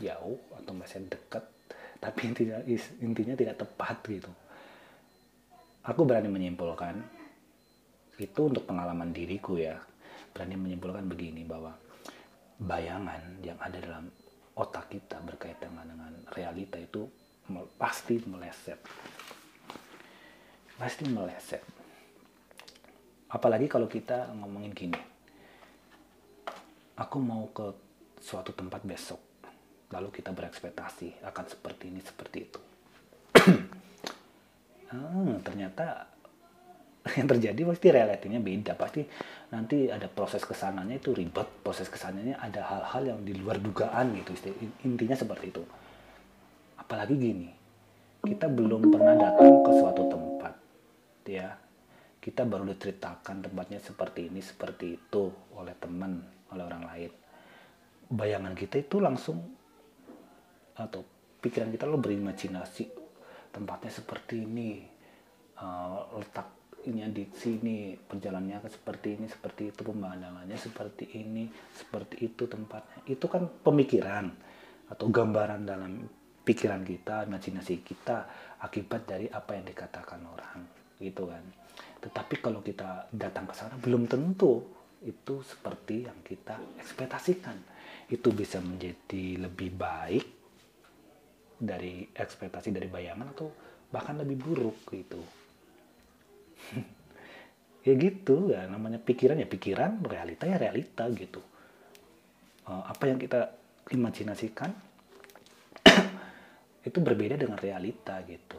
jauh 0.00 0.40
atau 0.56 0.72
meleset 0.72 1.04
dekat 1.10 1.44
tapi 2.00 2.28
intinya 2.28 2.60
intinya 3.02 3.34
tidak 3.34 3.56
tepat 3.60 3.98
gitu. 4.08 4.32
Aku 5.86 6.02
berani 6.02 6.26
menyimpulkan 6.26 6.98
itu 8.16 8.40
untuk 8.48 8.64
pengalaman 8.64 9.12
diriku 9.12 9.60
ya 9.60 9.76
berani 10.32 10.56
menyimpulkan 10.56 11.04
begini 11.08 11.44
bahwa 11.44 11.72
bayangan 12.60 13.40
yang 13.44 13.56
ada 13.60 13.76
dalam 13.80 14.08
otak 14.56 14.88
kita 14.88 15.20
berkaitan 15.20 15.72
dengan 15.76 16.12
realita 16.32 16.80
itu 16.80 17.04
pasti 17.76 18.18
meleset. 18.24 18.80
Pasti 20.76 21.04
meleset. 21.08 21.62
Apalagi 23.30 23.68
kalau 23.68 23.86
kita 23.86 24.32
ngomongin 24.32 24.72
gini. 24.72 25.00
Aku 26.96 27.20
mau 27.20 27.44
ke 27.52 27.76
suatu 28.24 28.56
tempat 28.56 28.80
besok 28.88 29.20
lalu 29.92 30.10
kita 30.10 30.34
berekspektasi 30.34 31.22
akan 31.22 31.44
seperti 31.46 31.84
ini 31.94 32.00
seperti 32.02 32.38
itu. 32.42 32.60
Hmm, 34.90 35.38
ternyata 35.46 36.15
yang 37.18 37.28
terjadi 37.30 37.60
pasti 37.62 37.86
realitinya 37.94 38.40
beda. 38.42 38.72
Pasti 38.74 39.02
nanti 39.54 39.86
ada 39.86 40.10
proses 40.10 40.42
ke 40.42 40.52
sananya 40.52 40.98
itu 40.98 41.14
ribet 41.14 41.46
proses 41.62 41.86
ke 41.86 41.94
sananya 41.94 42.42
ada 42.42 42.66
hal-hal 42.66 43.14
yang 43.14 43.20
di 43.22 43.38
luar 43.38 43.62
dugaan 43.62 44.18
gitu 44.18 44.34
intinya 44.82 45.14
seperti 45.14 45.54
itu. 45.54 45.62
Apalagi 46.76 47.14
gini 47.14 47.48
kita 48.26 48.50
belum 48.50 48.90
pernah 48.90 49.14
datang 49.14 49.62
ke 49.62 49.70
suatu 49.70 50.02
tempat 50.10 50.54
ya. 51.26 51.48
Kita 52.26 52.42
baru 52.42 52.66
diceritakan 52.66 53.46
tempatnya 53.46 53.78
seperti 53.78 54.26
ini 54.26 54.42
seperti 54.42 54.98
itu 54.98 55.30
oleh 55.54 55.78
teman 55.78 56.18
oleh 56.50 56.64
orang 56.66 56.82
lain. 56.82 57.12
Bayangan 58.10 58.50
kita 58.58 58.82
itu 58.82 58.98
langsung 58.98 59.38
atau 60.74 61.06
pikiran 61.38 61.70
kita 61.70 61.86
lo 61.86 62.02
berimajinasi 62.02 62.84
tempatnya 63.54 63.94
seperti 63.94 64.42
ini 64.42 64.82
uh, 65.62 66.18
letak 66.18 66.65
ini 66.86 67.02
di 67.10 67.26
sini 67.34 67.98
perjalanannya 67.98 68.70
seperti 68.70 69.18
ini 69.18 69.26
seperti 69.26 69.74
itu 69.74 69.80
pemandangannya 69.82 70.54
seperti 70.54 71.04
ini 71.18 71.50
seperti 71.74 72.30
itu 72.30 72.46
tempatnya. 72.46 73.02
Itu 73.10 73.26
kan 73.26 73.46
pemikiran 73.46 74.26
atau 74.86 75.06
gambaran 75.10 75.66
dalam 75.66 76.06
pikiran 76.46 76.86
kita 76.86 77.26
imajinasi 77.26 77.82
kita 77.82 78.16
akibat 78.62 79.02
dari 79.10 79.26
apa 79.26 79.58
yang 79.58 79.66
dikatakan 79.66 80.20
orang 80.22 80.60
gitu 81.02 81.26
kan. 81.26 81.42
Tetapi 82.00 82.34
kalau 82.38 82.62
kita 82.62 83.10
datang 83.10 83.50
ke 83.50 83.54
sana 83.58 83.74
belum 83.82 84.06
tentu 84.06 84.62
itu 85.02 85.42
seperti 85.42 86.06
yang 86.06 86.22
kita 86.22 86.56
ekspektasikan. 86.78 87.58
Itu 88.06 88.30
bisa 88.30 88.62
menjadi 88.62 89.42
lebih 89.42 89.74
baik 89.74 90.26
dari 91.58 92.06
ekspektasi 92.14 92.70
dari 92.70 92.86
bayangan 92.86 93.34
atau 93.34 93.48
bahkan 93.90 94.18
lebih 94.18 94.38
buruk 94.38 94.86
gitu 94.92 95.45
ya 97.86 97.94
gitu 97.94 98.50
ya 98.50 98.66
namanya 98.66 98.98
pikiran 98.98 99.38
ya 99.38 99.46
pikiran 99.46 100.02
realita 100.02 100.44
ya 100.50 100.58
realita 100.58 101.06
gitu. 101.14 101.38
Uh, 102.66 102.82
apa 102.82 103.06
yang 103.06 103.18
kita 103.22 103.54
imajinasikan 103.94 104.74
itu 106.88 106.98
berbeda 106.98 107.38
dengan 107.38 107.58
realita 107.58 108.18
gitu. 108.26 108.58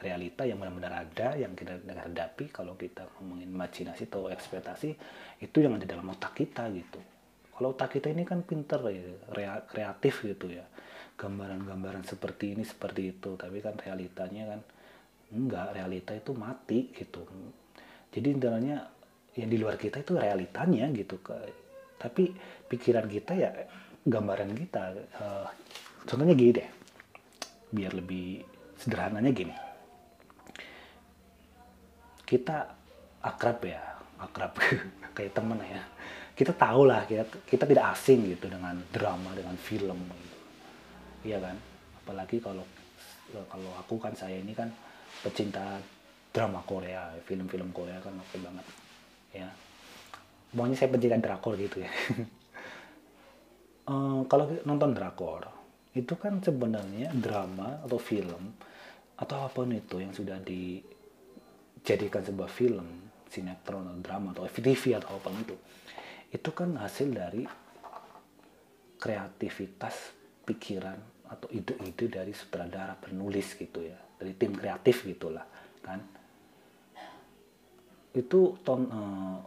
Realita 0.00 0.44
yang 0.48 0.60
benar-benar 0.60 1.08
ada 1.08 1.36
yang 1.36 1.52
kita 1.56 1.80
hadapi 1.80 2.52
kalau 2.52 2.76
kita 2.76 3.04
ngomongin 3.20 3.52
imajinasi 3.52 4.08
atau 4.08 4.28
ekspektasi 4.32 4.90
itu 5.44 5.56
yang 5.60 5.76
ada 5.76 5.84
dalam 5.84 6.08
otak 6.08 6.32
kita 6.36 6.68
gitu. 6.72 7.00
Kalau 7.54 7.70
otak 7.70 8.00
kita 8.00 8.10
ini 8.10 8.26
kan 8.26 8.42
pinter 8.42 8.82
ya 8.90 9.04
kreatif 9.68 10.26
gitu 10.26 10.50
ya. 10.50 10.64
Gambaran-gambaran 11.14 12.02
seperti 12.02 12.58
ini 12.58 12.66
seperti 12.66 13.14
itu. 13.14 13.38
Tapi 13.38 13.62
kan 13.62 13.78
realitanya 13.78 14.56
kan 14.56 14.60
enggak 15.34 15.74
realita 15.74 16.14
itu 16.14 16.30
mati 16.32 16.94
gitu. 16.94 17.26
Jadi 18.14 18.26
intinya 18.30 18.78
yang 19.34 19.50
di 19.50 19.58
luar 19.58 19.74
kita 19.74 19.98
itu 19.98 20.14
realitanya 20.14 20.86
gitu 20.94 21.18
tapi 21.98 22.30
pikiran 22.68 23.08
kita 23.08 23.32
ya 23.34 23.50
gambaran 24.04 24.52
kita 24.54 24.92
uh, 25.18 25.48
contohnya 26.04 26.36
gini 26.36 26.52
deh. 26.52 26.68
Biar 27.74 27.96
lebih 27.96 28.44
sederhananya 28.78 29.32
gini. 29.32 29.54
Kita 32.28 32.68
akrab 33.24 33.58
ya 33.64 33.80
akrab. 34.20 34.52
Kayak 35.16 35.32
temen 35.32 35.58
ya. 35.64 35.82
Kita 36.34 36.52
tahu 36.52 36.82
lah 36.84 37.06
kita 37.08 37.24
kita 37.46 37.64
tidak 37.64 37.94
asing 37.94 38.26
gitu 38.36 38.50
dengan 38.50 38.76
drama 38.92 39.32
dengan 39.32 39.56
film 39.56 39.96
gitu. 40.04 40.38
Iya 41.32 41.38
kan? 41.40 41.56
Apalagi 42.04 42.36
kalau 42.42 42.66
kalau 43.48 43.70
aku 43.80 43.96
kan 43.96 44.12
saya 44.12 44.36
ini 44.36 44.52
kan 44.52 44.68
pecinta 45.24 45.80
drama 46.28 46.60
Korea 46.68 47.16
film-film 47.24 47.72
Korea 47.72 47.96
kan 48.04 48.12
oke 48.20 48.36
banget 48.36 48.66
ya. 49.32 49.48
Pokoknya 50.52 50.76
saya 50.76 50.92
pecinta 50.92 51.18
drakor 51.18 51.56
gitu 51.56 51.80
ya. 51.80 51.90
Uh, 53.88 54.22
kalau 54.30 54.52
nonton 54.68 54.92
drakor 54.92 55.48
itu 55.94 56.14
kan 56.18 56.42
sebenarnya 56.42 57.14
drama 57.14 57.80
atau 57.86 57.98
film 58.02 58.52
atau 59.14 59.46
apa 59.46 59.62
pun 59.62 59.70
itu 59.70 60.02
yang 60.02 60.10
sudah 60.10 60.42
dijadikan 60.42 62.22
sebuah 62.26 62.50
film 62.50 63.06
sinetron 63.30 63.86
atau 63.86 64.02
drama 64.02 64.34
atau 64.34 64.42
FTV 64.46 64.98
atau 64.98 65.22
apa 65.22 65.30
itu 65.38 65.54
itu 66.34 66.50
kan 66.50 66.74
hasil 66.82 67.14
dari 67.14 67.46
kreativitas 68.98 69.94
pikiran 70.42 70.98
atau 71.34 71.50
ide-ide 71.50 72.06
dari 72.06 72.30
sutradara 72.30 72.94
penulis 72.94 73.58
gitu 73.58 73.82
ya 73.82 73.98
dari 74.18 74.32
tim 74.38 74.54
kreatif 74.54 75.02
gitulah 75.04 75.44
kan. 75.82 76.00
Itu 78.14 78.62
ton 78.62 78.86
uh, 78.88 79.38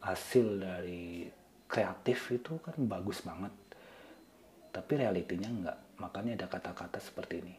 hasil 0.00 0.58
dari 0.58 1.28
kreatif 1.68 2.32
itu 2.32 2.56
kan 2.64 2.74
bagus 2.88 3.20
banget 3.20 3.52
tapi 4.74 4.92
realitinya 4.98 5.48
enggak. 5.52 5.78
Makanya 6.00 6.32
ada 6.42 6.46
kata-kata 6.50 6.98
seperti 6.98 7.44
ini 7.44 7.54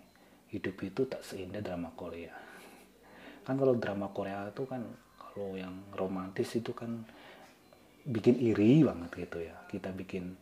hidup 0.52 0.76
itu 0.84 1.08
tak 1.08 1.24
seindah 1.24 1.64
drama 1.64 1.96
Korea. 1.96 2.32
Kan 3.46 3.56
kalau 3.56 3.78
drama 3.78 4.10
Korea 4.10 4.50
itu 4.50 4.64
kan 4.66 4.82
kalau 5.20 5.54
yang 5.54 5.76
romantis 5.94 6.56
itu 6.56 6.72
kan 6.72 7.04
bikin 8.08 8.40
iri 8.40 8.82
banget 8.82 9.12
gitu 9.26 9.44
ya. 9.46 9.56
Kita 9.70 9.94
bikin 9.94 10.34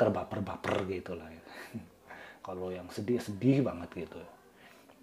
terbaper-baper 0.00 0.88
gitu 0.88 1.12
lah 1.12 1.28
ya. 1.28 1.44
kalau 2.46 2.72
yang 2.72 2.88
sedih 2.88 3.20
sedih 3.20 3.60
banget 3.60 4.08
gitu. 4.08 4.20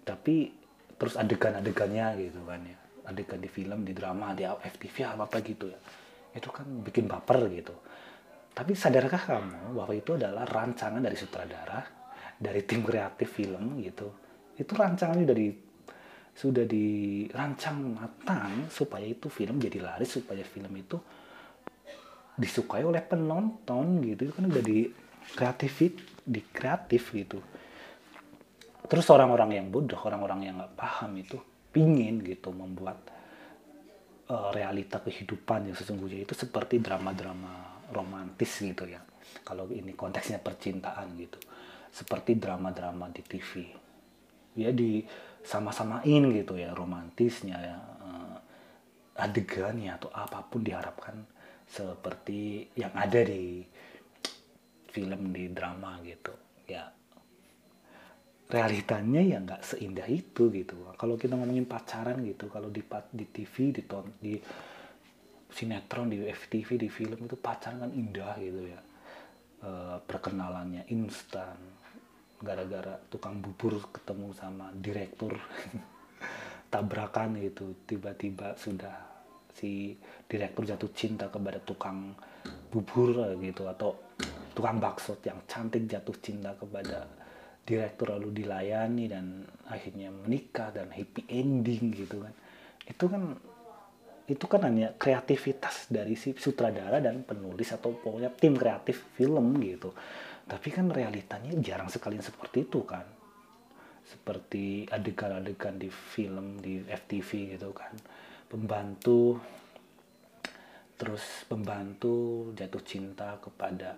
Tapi 0.02 0.50
terus 0.98 1.14
adegan-adegannya 1.14 2.18
gitu 2.18 2.42
kan 2.42 2.58
ya. 2.66 2.78
Adegan 3.06 3.38
di 3.38 3.48
film 3.48 3.86
di 3.86 3.94
drama 3.94 4.34
di 4.34 4.42
FTV 4.42 5.14
apa 5.14 5.30
apa 5.30 5.38
gitu 5.46 5.70
ya. 5.70 5.78
Itu 6.34 6.50
kan 6.50 6.66
bikin 6.82 7.06
baper 7.06 7.46
gitu. 7.54 7.74
Tapi 8.50 8.74
sadarkah 8.74 9.22
kamu 9.22 9.78
bahwa 9.78 9.94
itu 9.94 10.18
adalah 10.18 10.42
rancangan 10.42 10.98
dari 10.98 11.14
sutradara 11.14 11.78
dari 12.34 12.66
tim 12.66 12.82
kreatif 12.82 13.38
film 13.38 13.78
gitu? 13.86 14.10
Itu 14.58 14.74
rancangannya 14.74 15.22
dari 15.22 15.46
sudah 16.38 16.62
dirancang 16.66 17.98
matang 17.98 18.70
supaya 18.70 19.02
itu 19.02 19.26
film 19.26 19.58
jadi 19.58 19.82
laris 19.82 20.22
supaya 20.22 20.46
film 20.46 20.70
itu 20.78 20.94
disukai 22.38 22.86
oleh 22.86 23.02
penonton 23.02 24.00
gitu. 24.06 24.30
Itu 24.30 24.34
kan 24.38 24.46
udah 24.46 24.62
di 24.62 24.86
kreatif 25.34 25.98
di 26.22 26.40
kreatif 26.48 27.12
gitu. 27.12 27.42
Terus 28.88 29.06
orang-orang 29.12 29.58
yang 29.58 29.66
bodoh 29.68 29.98
orang-orang 30.00 30.48
yang 30.48 30.54
nggak 30.62 30.74
paham 30.78 31.12
itu 31.20 31.36
pingin 31.68 32.24
gitu 32.24 32.54
membuat 32.54 33.04
uh, 34.32 34.48
realita 34.54 35.04
kehidupan 35.04 35.68
yang 35.68 35.76
sesungguhnya 35.76 36.24
itu 36.24 36.32
seperti 36.32 36.80
drama-drama 36.80 37.84
romantis 37.92 38.62
gitu 38.62 38.88
ya. 38.88 39.02
Kalau 39.44 39.68
ini 39.68 39.92
konteksnya 39.92 40.40
percintaan 40.40 41.12
gitu. 41.20 41.36
Seperti 41.92 42.38
drama-drama 42.38 43.12
di 43.12 43.20
TV 43.26 43.50
ya 44.58 44.74
di 44.74 45.06
sama-samain 45.46 46.34
gitu 46.34 46.58
ya 46.58 46.74
romantisnya 46.74 47.56
ya 47.62 47.78
adegannya 49.18 49.98
atau 49.98 50.08
apa 50.14 50.46
pun 50.46 50.62
diharapkan 50.62 51.26
seperti 51.68 52.72
yang 52.80 52.90
ada 52.96 53.20
di 53.22 53.60
film 54.88 55.30
di 55.30 55.52
drama 55.52 56.00
gitu. 56.02 56.32
Ya 56.64 56.88
realitanya 58.48 59.20
ya 59.20 59.38
nggak 59.44 59.62
seindah 59.62 60.08
itu 60.08 60.48
gitu. 60.48 60.74
Kalau 60.96 61.20
kita 61.20 61.36
ngomongin 61.36 61.68
pacaran 61.68 62.24
gitu 62.24 62.48
kalau 62.48 62.72
di 62.72 62.80
di 63.12 63.24
TV 63.28 63.54
di 63.76 63.82
ton 63.84 64.08
di 64.16 64.40
sinetron 65.48 66.12
di 66.12 66.24
FTV 66.28 66.68
di 66.76 66.88
film 66.88 67.28
itu 67.28 67.36
pacaran 67.36 67.84
kan 67.84 67.92
indah 67.92 68.34
gitu 68.40 68.60
ya. 68.64 68.80
E, 69.60 69.70
perkenalannya 70.00 70.88
instan. 70.88 71.56
Gara-gara 72.40 72.96
tukang 73.12 73.36
bubur 73.44 73.84
ketemu 73.92 74.32
sama 74.32 74.72
direktur 74.72 75.36
tabrakan 76.72 77.36
gitu 77.40 77.76
tiba-tiba 77.84 78.56
sudah 78.56 79.07
si 79.58 79.98
direktur 80.30 80.62
jatuh 80.62 80.90
cinta 80.94 81.26
kepada 81.26 81.58
tukang 81.58 82.14
bubur 82.70 83.34
gitu 83.42 83.66
atau 83.66 84.14
tukang 84.54 84.78
bakso 84.78 85.18
yang 85.26 85.42
cantik 85.50 85.90
jatuh 85.90 86.14
cinta 86.22 86.54
kepada 86.54 87.10
direktur 87.66 88.14
lalu 88.14 88.42
dilayani 88.42 89.10
dan 89.10 89.42
akhirnya 89.66 90.14
menikah 90.14 90.70
dan 90.70 90.94
happy 90.94 91.26
ending 91.26 91.90
gitu 91.90 92.22
kan. 92.22 92.34
Itu 92.86 93.04
kan 93.10 93.22
itu 94.28 94.44
kan 94.44 94.60
hanya 94.68 94.92
kreativitas 94.94 95.88
dari 95.88 96.12
si 96.14 96.36
sutradara 96.36 97.00
dan 97.00 97.24
penulis 97.24 97.72
atau 97.72 97.96
pokoknya 97.96 98.30
tim 98.38 98.54
kreatif 98.54 99.10
film 99.18 99.58
gitu. 99.58 99.90
Tapi 100.48 100.68
kan 100.72 100.88
realitanya 100.88 101.52
jarang 101.58 101.90
sekali 101.92 102.16
seperti 102.22 102.68
itu 102.68 102.86
kan. 102.86 103.04
Seperti 104.08 104.88
adegan-adegan 104.88 105.76
di 105.76 105.92
film 105.92 106.56
di 106.64 106.80
FTV 106.80 107.58
gitu 107.58 107.76
kan 107.76 107.92
pembantu 108.48 109.36
terus 110.98 111.46
pembantu 111.46 112.50
jatuh 112.58 112.82
cinta 112.82 113.38
kepada 113.38 113.94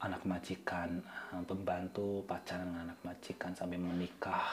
anak 0.00 0.24
majikan 0.24 0.98
pembantu 1.44 2.24
pacaran 2.24 2.72
dengan 2.72 2.90
anak 2.90 2.98
majikan 3.04 3.52
sampai 3.52 3.78
menikah. 3.78 4.48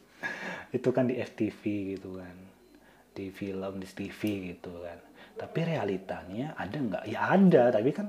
Itu 0.76 0.94
kan 0.94 1.10
di 1.10 1.18
FTV 1.18 1.62
gitu 1.98 2.22
kan 2.22 2.36
di 3.10 3.28
film 3.34 3.82
di 3.82 3.88
TV 3.90 4.54
gitu 4.54 4.80
kan. 4.80 4.98
Tapi 5.36 5.58
realitanya 5.66 6.54
ada 6.54 6.78
nggak? 6.78 7.04
Ya 7.10 7.20
ada 7.34 7.62
tapi 7.74 7.90
kan 7.90 8.08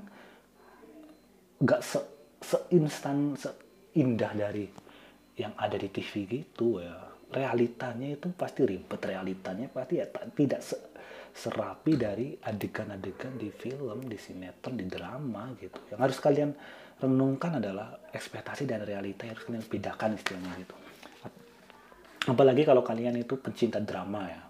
nggak 1.62 1.82
se 1.82 2.00
seinstan 2.42 3.38
seindah 3.38 4.34
dari 4.34 4.66
yang 5.36 5.54
ada 5.58 5.76
di 5.76 5.90
TV 5.90 6.30
gitu 6.30 6.80
ya 6.80 7.11
realitanya 7.32 8.12
itu 8.12 8.28
pasti 8.36 8.68
ribet 8.68 9.00
realitanya 9.00 9.72
pasti 9.72 10.04
ya 10.04 10.06
tidak 10.36 10.62
se 10.62 10.76
serapi 11.32 11.96
dari 11.96 12.36
adegan-adegan 12.36 13.40
di 13.40 13.48
film 13.56 14.04
di 14.04 14.20
sinetron 14.20 14.76
di 14.76 14.84
drama 14.84 15.56
gitu. 15.56 15.80
Yang 15.88 16.00
harus 16.04 16.18
kalian 16.20 16.52
renungkan 17.00 17.64
adalah 17.64 18.04
ekspektasi 18.12 18.68
dan 18.68 18.84
realita 18.84 19.24
yang 19.24 19.40
harus 19.40 19.48
kalian 19.48 19.64
bedakan 19.64 20.20
istilahnya 20.20 20.52
gitu. 20.60 20.76
Apalagi 22.28 22.68
kalau 22.68 22.84
kalian 22.84 23.18
itu 23.18 23.40
pencinta 23.40 23.80
drama 23.80 24.28
ya 24.28 24.44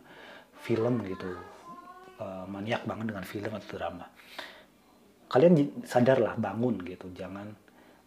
film 0.65 1.05
gitu. 1.05 1.29
Uh, 2.21 2.45
maniak 2.45 2.85
banget 2.85 3.13
dengan 3.13 3.25
film 3.25 3.51
atau 3.53 3.77
drama. 3.77 4.05
Kalian 5.29 5.85
sadarlah 5.85 6.33
bangun 6.37 6.81
gitu. 6.81 7.13
Jangan 7.13 7.49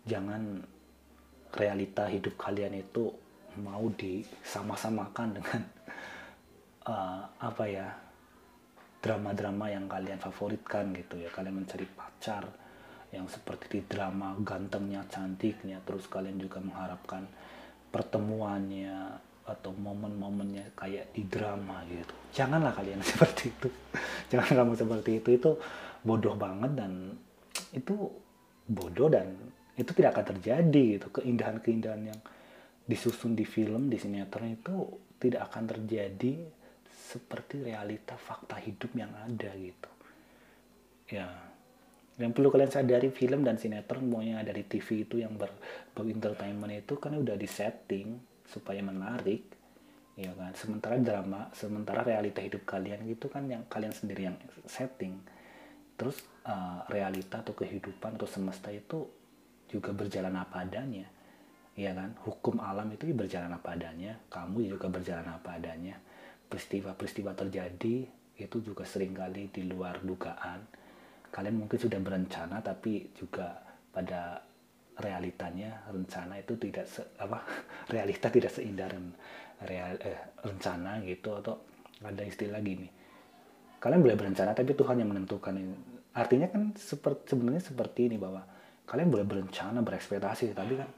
jangan 0.02 0.62
realita 1.54 2.10
hidup 2.10 2.34
kalian 2.34 2.74
itu 2.78 3.10
mau 3.60 3.86
disama-samakan 3.94 5.28
dengan 5.38 5.60
uh, 6.88 7.22
apa 7.48 7.64
ya 7.68 7.88
drama-drama 9.04 9.68
yang 9.68 9.84
kalian 9.84 10.16
favoritkan 10.16 10.96
gitu 10.96 11.20
ya. 11.20 11.28
Kalian 11.28 11.60
mencari 11.60 11.84
pacar 11.84 12.44
yang 13.14 13.28
seperti 13.30 13.78
di 13.78 13.80
drama 13.86 14.34
gantengnya 14.42 15.06
cantiknya 15.06 15.78
terus 15.86 16.10
kalian 16.10 16.34
juga 16.34 16.58
mengharapkan 16.58 17.22
pertemuannya 17.94 19.22
atau 19.44 19.70
momen-momennya 19.76 20.72
kayak 20.72 21.12
di 21.12 21.22
drama 21.28 21.84
gitu. 21.86 22.14
Janganlah 22.32 22.72
kalian 22.72 23.04
seperti 23.12 23.52
itu. 23.52 23.68
Jangan 24.32 24.64
kamu 24.64 24.72
seperti 24.74 25.10
itu. 25.20 25.28
Itu 25.36 25.50
bodoh 26.00 26.34
banget 26.34 26.72
dan 26.74 27.12
itu 27.76 27.94
bodoh 28.64 29.12
dan 29.12 29.36
itu 29.76 29.90
tidak 29.92 30.16
akan 30.18 30.26
terjadi 30.36 30.84
gitu. 30.98 31.06
Keindahan-keindahan 31.12 32.02
yang 32.08 32.20
disusun 32.84 33.32
di 33.32 33.48
film 33.48 33.88
di 33.88 33.96
sinetron 33.96 34.60
itu 34.60 34.76
tidak 35.16 35.48
akan 35.52 35.64
terjadi 35.72 36.44
seperti 36.84 37.64
realita 37.64 38.16
fakta 38.20 38.60
hidup 38.60 38.92
yang 38.92 39.12
ada 39.16 39.50
gitu. 39.56 39.90
Ya. 41.08 41.28
Yang 42.14 42.32
perlu 42.38 42.48
kalian 42.52 42.70
sadari 42.70 43.10
film 43.10 43.42
dan 43.42 43.58
sinetron 43.58 44.06
semuanya 44.06 44.44
dari 44.46 44.62
TV 44.62 45.02
itu 45.02 45.18
yang 45.18 45.34
ber, 45.34 45.50
ber 45.90 46.04
entertainment 46.06 46.70
itu 46.70 46.94
kan 47.00 47.16
udah 47.16 47.34
disetting 47.34 48.20
supaya 48.46 48.84
menarik 48.84 49.42
ya 50.14 50.30
kan? 50.36 50.54
Sementara 50.54 51.00
drama 51.00 51.50
sementara 51.56 52.06
realita 52.06 52.38
hidup 52.38 52.62
kalian 52.68 53.02
gitu 53.08 53.26
kan 53.32 53.48
yang 53.50 53.66
kalian 53.66 53.90
sendiri 53.90 54.30
yang 54.30 54.36
setting. 54.68 55.18
Terus 55.98 56.22
uh, 56.46 56.86
realita 56.86 57.42
atau 57.42 57.56
kehidupan 57.56 58.14
atau 58.14 58.28
semesta 58.30 58.70
itu 58.70 59.10
juga 59.66 59.90
berjalan 59.90 60.38
apa 60.38 60.62
adanya 60.62 61.13
ya 61.74 61.92
kan? 61.94 62.14
Hukum 62.26 62.58
alam 62.62 62.90
itu 62.94 63.10
berjalan 63.10 63.52
apa 63.52 63.74
adanya 63.74 64.18
kamu 64.30 64.74
juga 64.74 64.86
berjalan 64.90 65.26
apa 65.28 65.58
adanya. 65.58 65.98
Peristiwa-peristiwa 66.48 67.34
terjadi 67.34 67.96
itu 68.34 68.56
juga 68.62 68.82
sering 68.86 69.14
kali 69.14 69.50
di 69.50 69.66
luar 69.66 70.02
dugaan. 70.02 70.62
Kalian 71.30 71.66
mungkin 71.66 71.78
sudah 71.78 71.98
berencana 71.98 72.62
tapi 72.62 73.10
juga 73.14 73.58
pada 73.90 74.38
realitanya 74.98 75.82
rencana 75.90 76.38
itu 76.38 76.54
tidak 76.54 76.86
se, 76.86 77.02
apa 77.18 77.42
realita 77.94 78.30
tidak 78.30 78.54
seindah 78.54 78.86
real, 79.66 79.98
eh, 80.02 80.38
rencana 80.42 81.02
gitu 81.02 81.34
atau 81.34 81.58
ada 82.04 82.22
istilah 82.22 82.60
gini 82.62 82.86
kalian 83.82 84.00
boleh 84.00 84.16
berencana 84.16 84.54
tapi 84.54 84.72
Tuhan 84.72 85.02
yang 85.02 85.10
menentukan 85.10 85.54
artinya 86.14 86.48
kan 86.48 86.72
seperti 86.78 87.34
sebenarnya 87.34 87.62
seperti 87.62 88.08
ini 88.12 88.16
bahwa 88.16 88.40
kalian 88.86 89.10
boleh 89.10 89.26
berencana 89.26 89.82
berekspektasi 89.82 90.54
tapi 90.54 90.78
kan 90.78 90.88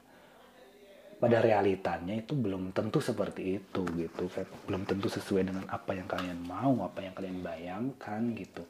pada 1.17 1.41
realitanya 1.41 2.13
itu 2.13 2.37
belum 2.37 2.77
tentu 2.77 3.01
seperti 3.01 3.57
itu 3.57 3.81
gitu 3.97 4.29
kan 4.29 4.45
belum 4.69 4.85
tentu 4.85 5.09
sesuai 5.09 5.49
dengan 5.49 5.65
apa 5.65 5.97
yang 5.97 6.05
kalian 6.05 6.45
mau 6.45 6.85
apa 6.85 7.01
yang 7.01 7.13
kalian 7.17 7.41
bayangkan 7.41 8.21
gitu. 8.37 8.63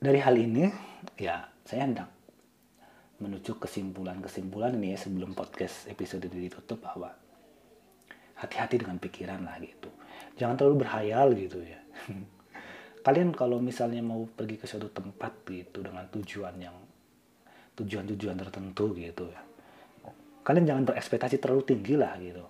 Dari 0.00 0.20
hal 0.20 0.36
ini 0.36 0.68
ya 1.16 1.48
saya 1.64 1.88
hendak 1.88 2.08
menuju 3.20 3.56
kesimpulan-kesimpulan 3.60 4.76
ini 4.76 4.96
ya 4.96 4.98
sebelum 5.00 5.32
podcast 5.32 5.88
episode 5.88 6.24
ini 6.28 6.48
ditutup 6.52 6.84
bahwa 6.84 7.12
hati-hati 8.36 8.80
dengan 8.80 9.00
pikiran 9.00 9.40
lah 9.44 9.56
gitu. 9.60 9.88
Jangan 10.36 10.56
terlalu 10.56 10.84
berhayal 10.84 11.32
gitu 11.36 11.64
ya. 11.64 11.80
Kalian 13.04 13.32
kalau 13.32 13.56
misalnya 13.56 14.04
mau 14.04 14.28
pergi 14.28 14.60
ke 14.60 14.68
suatu 14.68 14.92
tempat 14.92 15.48
gitu 15.48 15.80
dengan 15.80 16.04
tujuan 16.12 16.56
yang 16.60 16.76
tujuan-tujuan 17.80 18.36
tertentu 18.36 18.92
gitu 18.92 19.24
ya 19.32 19.49
kalian 20.40 20.64
jangan 20.64 20.84
berekspektasi 20.88 21.36
terlalu 21.38 21.62
tinggi 21.64 21.94
lah 21.96 22.16
gitu 22.16 22.44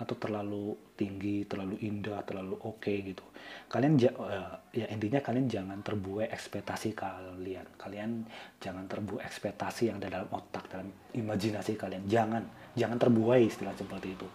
atau 0.00 0.16
terlalu 0.16 0.72
tinggi, 0.96 1.44
terlalu 1.44 1.76
indah, 1.84 2.24
terlalu 2.24 2.56
oke 2.56 2.80
okay, 2.80 3.04
gitu. 3.04 3.20
Kalian 3.68 4.00
uh, 4.16 4.56
ya 4.72 4.88
intinya 4.88 5.20
kalian 5.20 5.44
jangan 5.44 5.84
terbuai 5.84 6.32
ekspektasi 6.32 6.96
kalian. 6.96 7.68
Kalian 7.76 8.24
jangan 8.56 8.88
terbuai 8.88 9.20
ekspektasi 9.20 9.92
yang 9.92 10.00
ada 10.00 10.08
dalam 10.08 10.32
otak, 10.32 10.72
dalam 10.72 10.88
imajinasi 11.12 11.76
kalian. 11.76 12.08
Jangan, 12.08 12.40
jangan 12.72 12.96
terbuai 12.96 13.44
istilah 13.44 13.76
seperti 13.76 14.16
itu. 14.16 14.28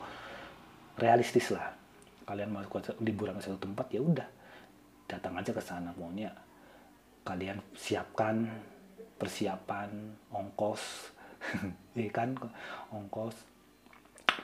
Realistis 1.02 1.50
lah. 1.50 1.74
Kalian 2.30 2.54
mau 2.54 2.62
liburan 3.02 3.38
ke 3.38 3.50
satu 3.50 3.58
tempat 3.58 3.90
ya 3.90 4.02
udah, 4.02 4.26
datang 5.10 5.34
aja 5.34 5.50
ke 5.50 5.62
sana 5.66 5.94
maunya. 5.98 6.30
Kalian 7.26 7.58
siapkan 7.74 8.46
persiapan 9.18 9.90
ongkos 10.30 11.15
ya 12.00 12.10
kan? 12.12 12.36
Ongkos. 12.92 13.36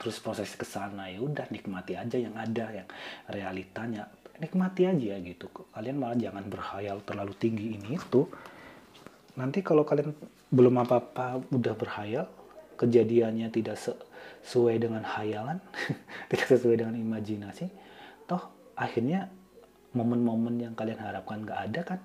Terus 0.02 0.18
proses 0.24 0.50
ke 0.56 0.66
sana 0.66 1.12
ya 1.12 1.22
udah 1.22 1.46
nikmati 1.52 1.94
aja 2.00 2.18
yang 2.18 2.34
ada 2.34 2.66
yang 2.72 2.88
realitanya. 3.30 4.08
Nikmati 4.42 4.90
aja 4.90 5.14
gitu. 5.22 5.46
Kalian 5.76 6.02
malah 6.02 6.18
jangan 6.18 6.46
berhayal 6.50 6.98
terlalu 7.06 7.34
tinggi 7.38 7.78
ini 7.78 8.00
itu. 8.00 8.26
Nanti 9.38 9.62
kalau 9.62 9.86
kalian 9.86 10.16
belum 10.52 10.76
apa-apa 10.82 11.46
udah 11.54 11.76
berhayal 11.78 12.26
kejadiannya 12.76 13.54
tidak 13.54 13.78
sesuai 13.78 14.82
dengan 14.82 15.06
hayalan 15.06 15.62
tidak 16.34 16.50
sesuai 16.50 16.82
dengan 16.82 16.98
imajinasi 16.98 17.70
toh 18.26 18.52
akhirnya 18.76 19.30
momen-momen 19.94 20.60
yang 20.60 20.74
kalian 20.74 21.00
harapkan 21.00 21.46
gak 21.46 21.72
ada 21.72 21.82
kan? 21.86 22.00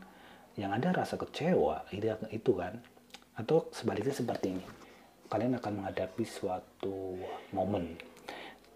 Yang 0.57 0.71
ada 0.83 0.89
rasa 1.03 1.15
kecewa 1.17 1.85
itu 2.31 2.53
kan? 2.55 2.79
Atau 3.35 3.73
sebaliknya 3.73 4.13
seperti 4.13 4.53
ini 4.53 4.86
kalian 5.27 5.59
akan 5.59 5.83
menghadapi 5.83 6.23
suatu 6.23 7.19
momen. 7.51 7.99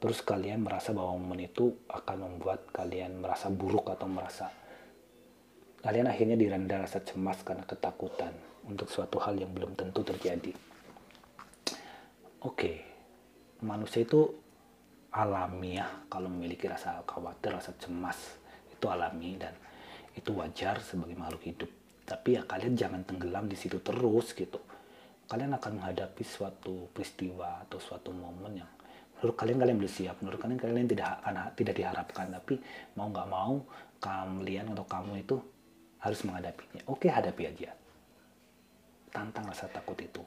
Terus 0.01 0.25
kalian 0.25 0.65
merasa 0.65 0.91
bahwa 0.97 1.15
momen 1.21 1.47
itu 1.47 1.71
akan 1.87 2.17
membuat 2.27 2.73
kalian 2.73 3.21
merasa 3.21 3.53
buruk 3.53 3.93
atau 3.93 4.09
merasa 4.09 4.49
kalian 5.81 6.13
akhirnya 6.13 6.37
direnda 6.37 6.77
rasa 6.77 7.01
cemas 7.01 7.41
karena 7.41 7.65
ketakutan 7.65 8.37
untuk 8.69 8.93
suatu 8.93 9.17
hal 9.17 9.37
yang 9.41 9.53
belum 9.53 9.73
tentu 9.77 10.05
terjadi. 10.05 10.53
Oke 12.45 12.73
manusia 13.61 14.05
itu 14.05 14.29
alamiah. 15.13 16.09
Kalau 16.09 16.33
memiliki 16.33 16.69
rasa 16.69 17.05
khawatir 17.05 17.53
rasa 17.57 17.77
cemas 17.77 18.41
itu 18.73 18.89
alami 18.89 19.37
dan 19.37 19.53
itu 20.17 20.33
wajar 20.33 20.81
sebagai 20.81 21.17
makhluk 21.17 21.45
hidup. 21.45 21.71
Tapi 22.09 22.41
ya 22.41 22.43
kalian 22.45 22.75
jangan 22.75 23.05
tenggelam 23.05 23.47
di 23.47 23.57
situ 23.57 23.79
terus 23.85 24.33
gitu 24.33 24.61
kalian 25.31 25.55
akan 25.55 25.79
menghadapi 25.79 26.27
suatu 26.27 26.91
peristiwa 26.91 27.63
atau 27.63 27.79
suatu 27.79 28.11
momen 28.11 28.59
yang 28.59 28.71
menurut 29.21 29.37
kalian 29.39 29.59
kalian 29.63 29.77
belum 29.79 29.93
siap. 29.93 30.17
Menurut 30.25 30.41
kalian 30.43 30.59
kalian 30.59 30.89
tidak 30.91 31.23
akan 31.23 31.55
tidak 31.55 31.75
diharapkan. 31.79 32.27
Tapi 32.35 32.55
mau 32.99 33.07
nggak 33.13 33.29
mau 33.31 33.63
kalian 34.03 34.75
atau 34.75 34.85
kamu 34.89 35.13
itu 35.23 35.37
harus 36.03 36.21
menghadapinya. 36.27 36.83
Oke 36.91 37.13
hadapi 37.13 37.43
aja. 37.47 37.71
Tantang 39.13 39.45
rasa 39.47 39.71
takut 39.71 40.01
itu. 40.01 40.25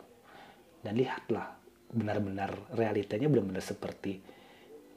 Dan 0.79 0.95
lihatlah 0.95 1.57
benar-benar 1.89 2.53
realitanya 2.73 3.27
benar-benar 3.27 3.65
seperti 3.65 4.21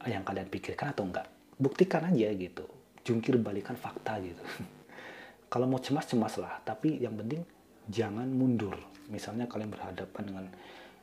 yang 0.05 0.21
kalian 0.21 0.47
pikirkan 0.47 0.93
atau 0.93 1.03
enggak 1.03 1.27
buktikan 1.57 2.05
aja 2.07 2.31
gitu. 2.37 2.63
Jungkir 3.01 3.35
balikan 3.41 3.75
fakta 3.75 4.21
gitu. 4.23 4.39
Kalau 5.51 5.65
mau 5.65 5.81
cemas 5.81 6.05
cemas 6.05 6.37
lah 6.37 6.61
tapi 6.61 7.01
yang 7.01 7.17
penting 7.17 7.41
jangan 7.89 8.29
mundur. 8.29 8.77
Misalnya 9.07 9.47
kalian 9.47 9.71
berhadapan 9.71 10.23
dengan 10.23 10.45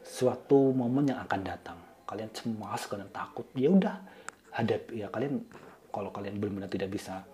suatu 0.05 0.73
momen 0.77 1.09
yang 1.09 1.21
akan 1.25 1.41
datang, 1.41 1.79
kalian 2.05 2.29
cemas, 2.37 2.85
kalian 2.85 3.09
takut, 3.09 3.49
ya 3.57 3.73
udah 3.73 3.97
hadapi 4.55 5.03
ya 5.03 5.11
kalian 5.11 5.43
kalau 5.91 6.15
kalian 6.15 6.39
benar-benar 6.39 6.71
tidak 6.71 6.95
bisa 6.95 7.27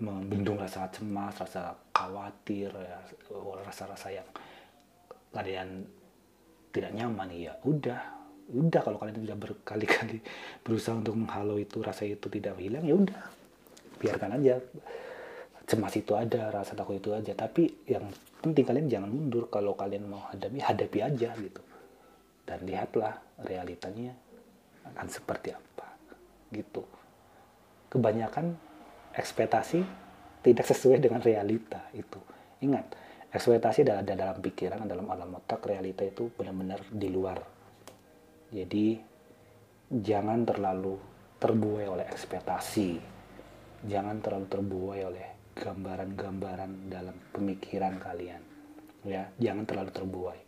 membendung 0.00 0.58
rasa 0.58 0.90
cemas, 0.90 1.36
rasa 1.38 1.76
khawatir, 1.94 2.72
ya, 2.72 2.98
rasa-rasa 3.62 4.10
yang 4.10 4.28
kalian 5.30 5.86
tidak 6.74 6.90
nyaman 6.94 7.30
ya 7.30 7.54
udah. 7.62 8.00
Udah 8.44 8.80
kalau 8.84 9.00
kalian 9.00 9.24
sudah 9.24 9.38
berkali-kali 9.40 10.20
berusaha 10.66 10.92
untuk 10.98 11.16
menghalau 11.16 11.56
itu 11.56 11.80
rasa 11.80 12.04
itu 12.04 12.28
tidak 12.28 12.58
hilang 12.60 12.84
ya 12.84 12.94
udah. 12.94 13.22
Biarkan 14.02 14.36
aja 14.36 14.60
cemas 15.64 15.96
itu 15.96 16.12
ada 16.12 16.52
rasa 16.52 16.76
takut 16.76 17.00
itu 17.00 17.12
aja. 17.12 17.32
Tapi 17.32 17.88
yang 17.88 18.04
penting 18.44 18.64
kalian 18.64 18.86
jangan 18.88 19.10
mundur 19.10 19.48
kalau 19.48 19.72
kalian 19.72 20.08
mau 20.08 20.28
hadapi 20.28 20.60
hadapi 20.60 20.98
aja 21.00 21.30
gitu. 21.36 21.62
Dan 22.44 22.68
lihatlah 22.68 23.16
realitanya 23.40 24.12
akan 24.92 25.08
seperti 25.08 25.56
apa 25.56 25.88
gitu. 26.52 26.84
Kebanyakan 27.88 28.52
ekspektasi 29.16 29.80
tidak 30.44 30.66
sesuai 30.68 31.00
dengan 31.00 31.24
realita 31.24 31.88
itu. 31.96 32.20
Ingat 32.60 32.92
ekspektasi 33.32 33.82
ada 33.88 34.04
dalam 34.04 34.38
pikiran 34.38 34.84
dalam 34.84 35.08
alam 35.08 35.40
otak 35.40 35.64
realita 35.64 36.04
itu 36.04 36.28
benar-benar 36.36 36.84
di 36.92 37.08
luar. 37.08 37.40
Jadi 38.52 39.00
jangan 39.88 40.44
terlalu 40.44 40.94
terbuai 41.40 41.86
oleh 41.88 42.06
ekspektasi. 42.06 43.16
Jangan 43.84 44.20
terlalu 44.20 44.46
terbuai 44.48 45.00
oleh 45.04 45.33
gambaran-gambaran 45.54 46.90
dalam 46.90 47.16
pemikiran 47.30 47.96
kalian. 48.02 48.42
Ya 49.06 49.30
jangan 49.38 49.64
terlalu 49.64 49.90
terbuai. 49.94 50.40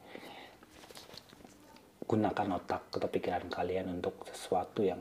Gunakan 2.06 2.48
otak 2.58 2.90
atau 2.90 3.08
pikiran 3.10 3.46
kalian 3.50 3.98
untuk 3.98 4.26
sesuatu 4.30 4.82
yang 4.82 5.00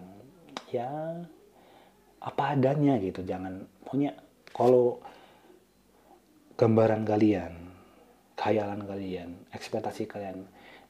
ya 0.70 0.90
apa 2.22 2.44
adanya 2.54 2.98
gitu. 3.02 3.26
Jangan 3.26 3.66
punya 3.86 4.14
kalau 4.54 5.02
gambaran 6.56 7.04
kalian 7.04 7.54
khayalan 8.40 8.82
kalian 8.88 9.30
ekspektasi 9.52 10.08
kalian 10.08 10.46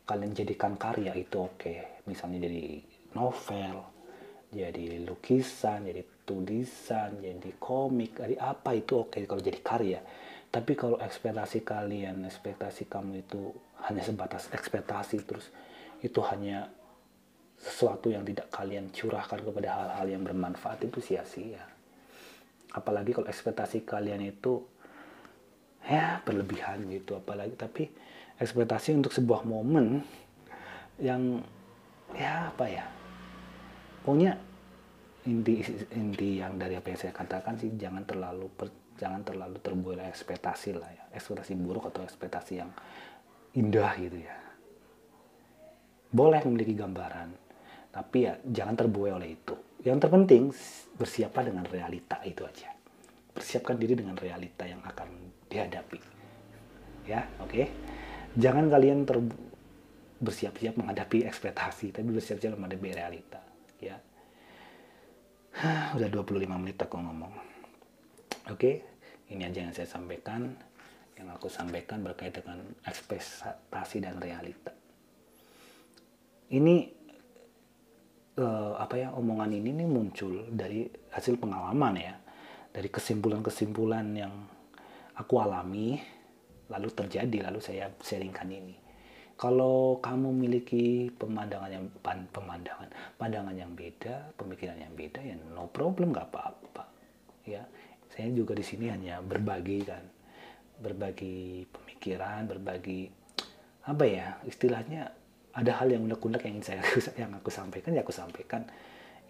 kalian 0.06 0.32
jadikan 0.36 0.78
karya 0.78 1.15
itu 1.17 1.41
oke. 1.41 1.58
Okay. 1.58 2.04
misalnya 2.06 2.45
jadi 2.45 2.86
novel 3.17 3.82
jadi 4.54 5.01
lukisan 5.04 5.89
jadi 5.89 6.06
tulisan, 6.25 7.21
jadi 7.21 7.51
komik, 7.61 8.17
jadi 8.17 8.35
apa 8.41 8.73
itu 8.73 9.05
oke 9.05 9.21
kalau 9.29 9.41
jadi 9.41 9.59
karya. 9.61 9.99
Tapi 10.49 10.73
kalau 10.73 10.97
ekspektasi 10.97 11.61
kalian, 11.61 12.25
ekspektasi 12.25 12.89
kamu 12.89 13.21
itu 13.27 13.53
hanya 13.85 14.01
sebatas 14.01 14.49
ekspektasi 14.49 15.21
terus 15.23 15.53
itu 16.01 16.19
hanya 16.25 16.67
sesuatu 17.55 18.11
yang 18.11 18.25
tidak 18.27 18.51
kalian 18.51 18.91
curahkan 18.91 19.39
kepada 19.39 19.69
hal-hal 19.71 20.07
yang 20.09 20.23
bermanfaat 20.25 20.83
itu 20.88 20.99
sia-sia. 20.99 21.63
Apalagi 22.75 23.15
kalau 23.15 23.29
ekspektasi 23.29 23.88
kalian 23.88 24.25
itu 24.25 24.59
ya 25.85 26.17
berlebihan 26.25 26.81
gitu 26.89 27.13
apalagi 27.13 27.53
tapi 27.53 27.83
ekspektasi 28.41 28.97
untuk 28.97 29.13
sebuah 29.13 29.45
momen 29.45 30.01
yang 30.97 31.45
ya 32.17 32.49
apa 32.49 32.65
ya 32.65 32.85
pokoknya 34.01 34.33
inti 35.25 35.61
inti 35.93 36.39
yang 36.39 36.57
dari 36.57 36.77
apa 36.77 36.93
yang 36.93 36.99
saya 36.99 37.13
katakan 37.13 37.57
sih 37.57 37.73
jangan 37.73 38.05
terlalu 38.05 38.47
per, 38.53 38.69
jangan 38.97 39.25
terlalu 39.25 39.57
terbuai 39.59 40.05
ekspektasi 40.09 40.69
lah 40.77 40.89
ya. 40.89 41.03
Ekspektasi 41.13 41.57
buruk 41.57 41.89
atau 41.89 42.05
ekspektasi 42.05 42.53
yang 42.61 42.71
indah 43.57 43.91
gitu 43.97 44.21
ya. 44.21 44.35
Boleh 46.13 46.41
memiliki 46.45 46.77
gambaran 46.77 47.29
tapi 47.91 48.27
ya 48.27 48.38
jangan 48.45 48.75
terbuai 48.75 49.11
oleh 49.15 49.29
itu. 49.33 49.55
Yang 49.85 49.97
terpenting 50.07 50.43
bersiaplah 50.97 51.45
dengan 51.45 51.65
realita 51.69 52.21
itu 52.25 52.41
aja. 52.41 52.73
Persiapkan 53.35 53.77
diri 53.77 53.93
dengan 53.93 54.17
realita 54.17 54.65
yang 54.65 54.81
akan 54.81 55.09
dihadapi. 55.51 55.99
Ya 57.05 57.27
oke? 57.38 57.51
Okay? 57.51 57.65
jangan 58.35 58.67
kalian 58.67 59.07
ter 59.07 59.17
bersiap-siap 60.15 60.79
menghadapi 60.79 61.27
ekspektasi 61.27 61.91
tapi 61.91 62.07
bersiap-siap 62.11 62.55
menghadapi 62.55 62.88
realita 62.95 63.39
ya 63.79 63.99
udah 65.95 66.09
25 66.11 66.45
menit 66.59 66.77
aku 66.79 66.99
ngomong. 66.99 67.31
Oke 68.51 68.83
ini 69.31 69.47
aja 69.47 69.63
yang 69.63 69.73
saya 69.73 69.87
sampaikan. 69.87 70.51
Yang 71.15 71.27
aku 71.39 71.47
sampaikan 71.47 72.03
berkait 72.03 72.35
dengan 72.35 72.59
ekspektasi 72.83 74.03
dan 74.03 74.19
realita. 74.19 74.75
Ini 76.51 76.75
uh, 78.35 78.75
apa 78.75 78.95
ya 78.99 79.15
omongan 79.15 79.55
ini 79.55 79.71
nih 79.79 79.87
muncul 79.87 80.51
dari 80.51 80.83
hasil 81.15 81.39
pengalaman 81.39 81.95
ya. 81.95 82.15
Dari 82.75 82.91
kesimpulan-kesimpulan 82.91 84.07
yang 84.11 84.33
aku 85.15 85.39
alami 85.39 85.95
lalu 86.67 86.91
terjadi 86.91 87.47
lalu 87.47 87.63
saya 87.63 87.87
sharingkan 88.03 88.49
ini 88.51 88.85
kalau 89.36 90.00
kamu 90.00 90.32
memiliki 90.32 91.12
pemandangan 91.19 91.67
yang 91.67 91.86
pemandangan 92.32 92.88
pandangan 93.19 93.52
yang 93.52 93.71
beda 93.76 94.32
pemikiran 94.39 94.80
yang 94.80 94.95
beda 94.95 95.19
ya 95.19 95.36
no 95.52 95.67
problem 95.67 96.15
nggak 96.15 96.32
apa-apa. 96.32 96.84
Ya 97.43 97.67
saya 98.15 98.32
juga 98.32 98.56
di 98.56 98.63
sini 98.63 98.88
hanya 98.88 99.19
berbagi 99.19 99.84
kan 99.84 100.04
berbagi 100.80 101.67
pemikiran 101.67 102.48
berbagi 102.48 103.12
apa 103.86 104.04
ya 104.08 104.39
istilahnya 104.48 105.12
ada 105.56 105.71
hal 105.80 105.88
yang 105.91 106.08
unek-unek 106.08 106.43
yang 106.48 106.60
ingin 106.60 106.65
saya 106.76 106.82
yang 107.21 107.32
aku 107.36 107.52
sampaikan 107.52 107.91
ya 107.91 108.02
aku 108.08 108.15
sampaikan. 108.15 108.63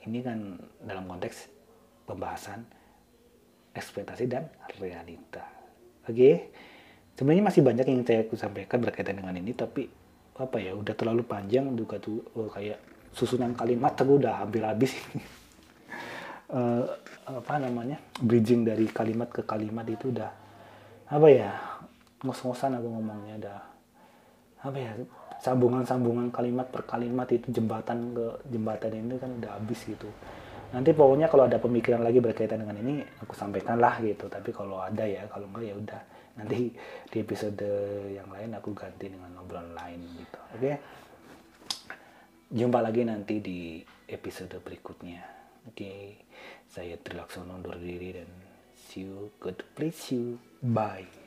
Ini 0.06 0.22
kan 0.22 0.38
dalam 0.86 1.10
konteks 1.10 1.50
pembahasan 2.06 2.62
ekspektasi 3.74 4.30
dan 4.30 4.46
realita. 4.78 5.50
Oke? 6.06 6.14
okay? 6.14 6.36
Sebenarnya 7.16 7.44
masih 7.48 7.62
banyak 7.64 7.86
yang 7.88 8.04
saya 8.04 8.24
aku 8.28 8.36
sampaikan 8.36 8.80
berkaitan 8.84 9.20
dengan 9.20 9.36
ini 9.36 9.52
tapi 9.56 9.88
apa 10.36 10.58
ya 10.60 10.76
udah 10.76 10.94
terlalu 10.96 11.24
panjang 11.24 11.72
juga 11.80 11.96
tuh 12.00 12.20
oh, 12.36 12.52
kayak 12.52 12.80
susunan 13.16 13.56
kalimat 13.56 13.96
aku 13.96 14.20
udah 14.20 14.44
hampir 14.44 14.62
habis 14.62 14.92
uh, 16.52 16.84
apa 17.40 17.54
namanya 17.58 17.98
bridging 18.20 18.68
dari 18.68 18.86
kalimat 18.92 19.32
ke 19.32 19.48
kalimat 19.48 19.88
itu 19.88 20.12
udah 20.12 20.32
apa 21.08 21.28
ya 21.32 21.52
ngos-ngosan 22.26 22.76
aku 22.76 22.88
ngomongnya 22.90 23.36
udah 23.40 23.60
apa 24.66 24.78
ya 24.78 24.92
sambungan-sambungan 25.46 26.34
kalimat 26.34 26.66
per 26.74 26.82
kalimat 26.90 27.30
itu 27.30 27.54
jembatan 27.54 28.18
ke 28.18 28.26
jembatan 28.50 28.92
ini 28.98 29.16
kan 29.22 29.30
udah 29.38 29.52
habis 29.62 29.86
gitu. 29.86 30.10
Nanti 30.74 30.90
pokoknya 30.92 31.30
kalau 31.30 31.46
ada 31.46 31.62
pemikiran 31.62 32.02
lagi 32.02 32.18
berkaitan 32.18 32.66
dengan 32.66 32.82
ini 32.82 33.06
aku 33.22 33.38
sampaikan 33.38 33.78
lah 33.78 34.02
gitu. 34.02 34.26
Tapi 34.26 34.50
kalau 34.50 34.82
ada 34.82 35.06
ya 35.06 35.30
kalau 35.30 35.46
enggak 35.54 35.66
ya 35.70 35.76
udah 35.78 36.02
nanti 36.36 36.72
di 37.10 37.18
episode 37.20 37.64
yang 38.12 38.28
lain 38.28 38.56
aku 38.56 38.76
ganti 38.76 39.08
dengan 39.08 39.32
obrolan 39.40 39.72
lain 39.72 40.00
gitu. 40.20 40.40
Oke? 40.56 40.60
Okay? 40.60 40.78
jumpa 42.46 42.80
lagi 42.80 43.02
nanti 43.04 43.42
di 43.42 43.82
episode 44.08 44.62
berikutnya. 44.62 45.24
Oke? 45.66 45.76
Okay? 45.76 46.02
saya 46.70 47.00
Trilaksono 47.00 47.56
undur 47.56 47.80
diri 47.80 48.20
dan 48.20 48.30
see 48.76 49.08
you. 49.08 49.32
Good 49.40 49.64
please 49.74 50.12
you. 50.12 50.38
Bye 50.60 51.25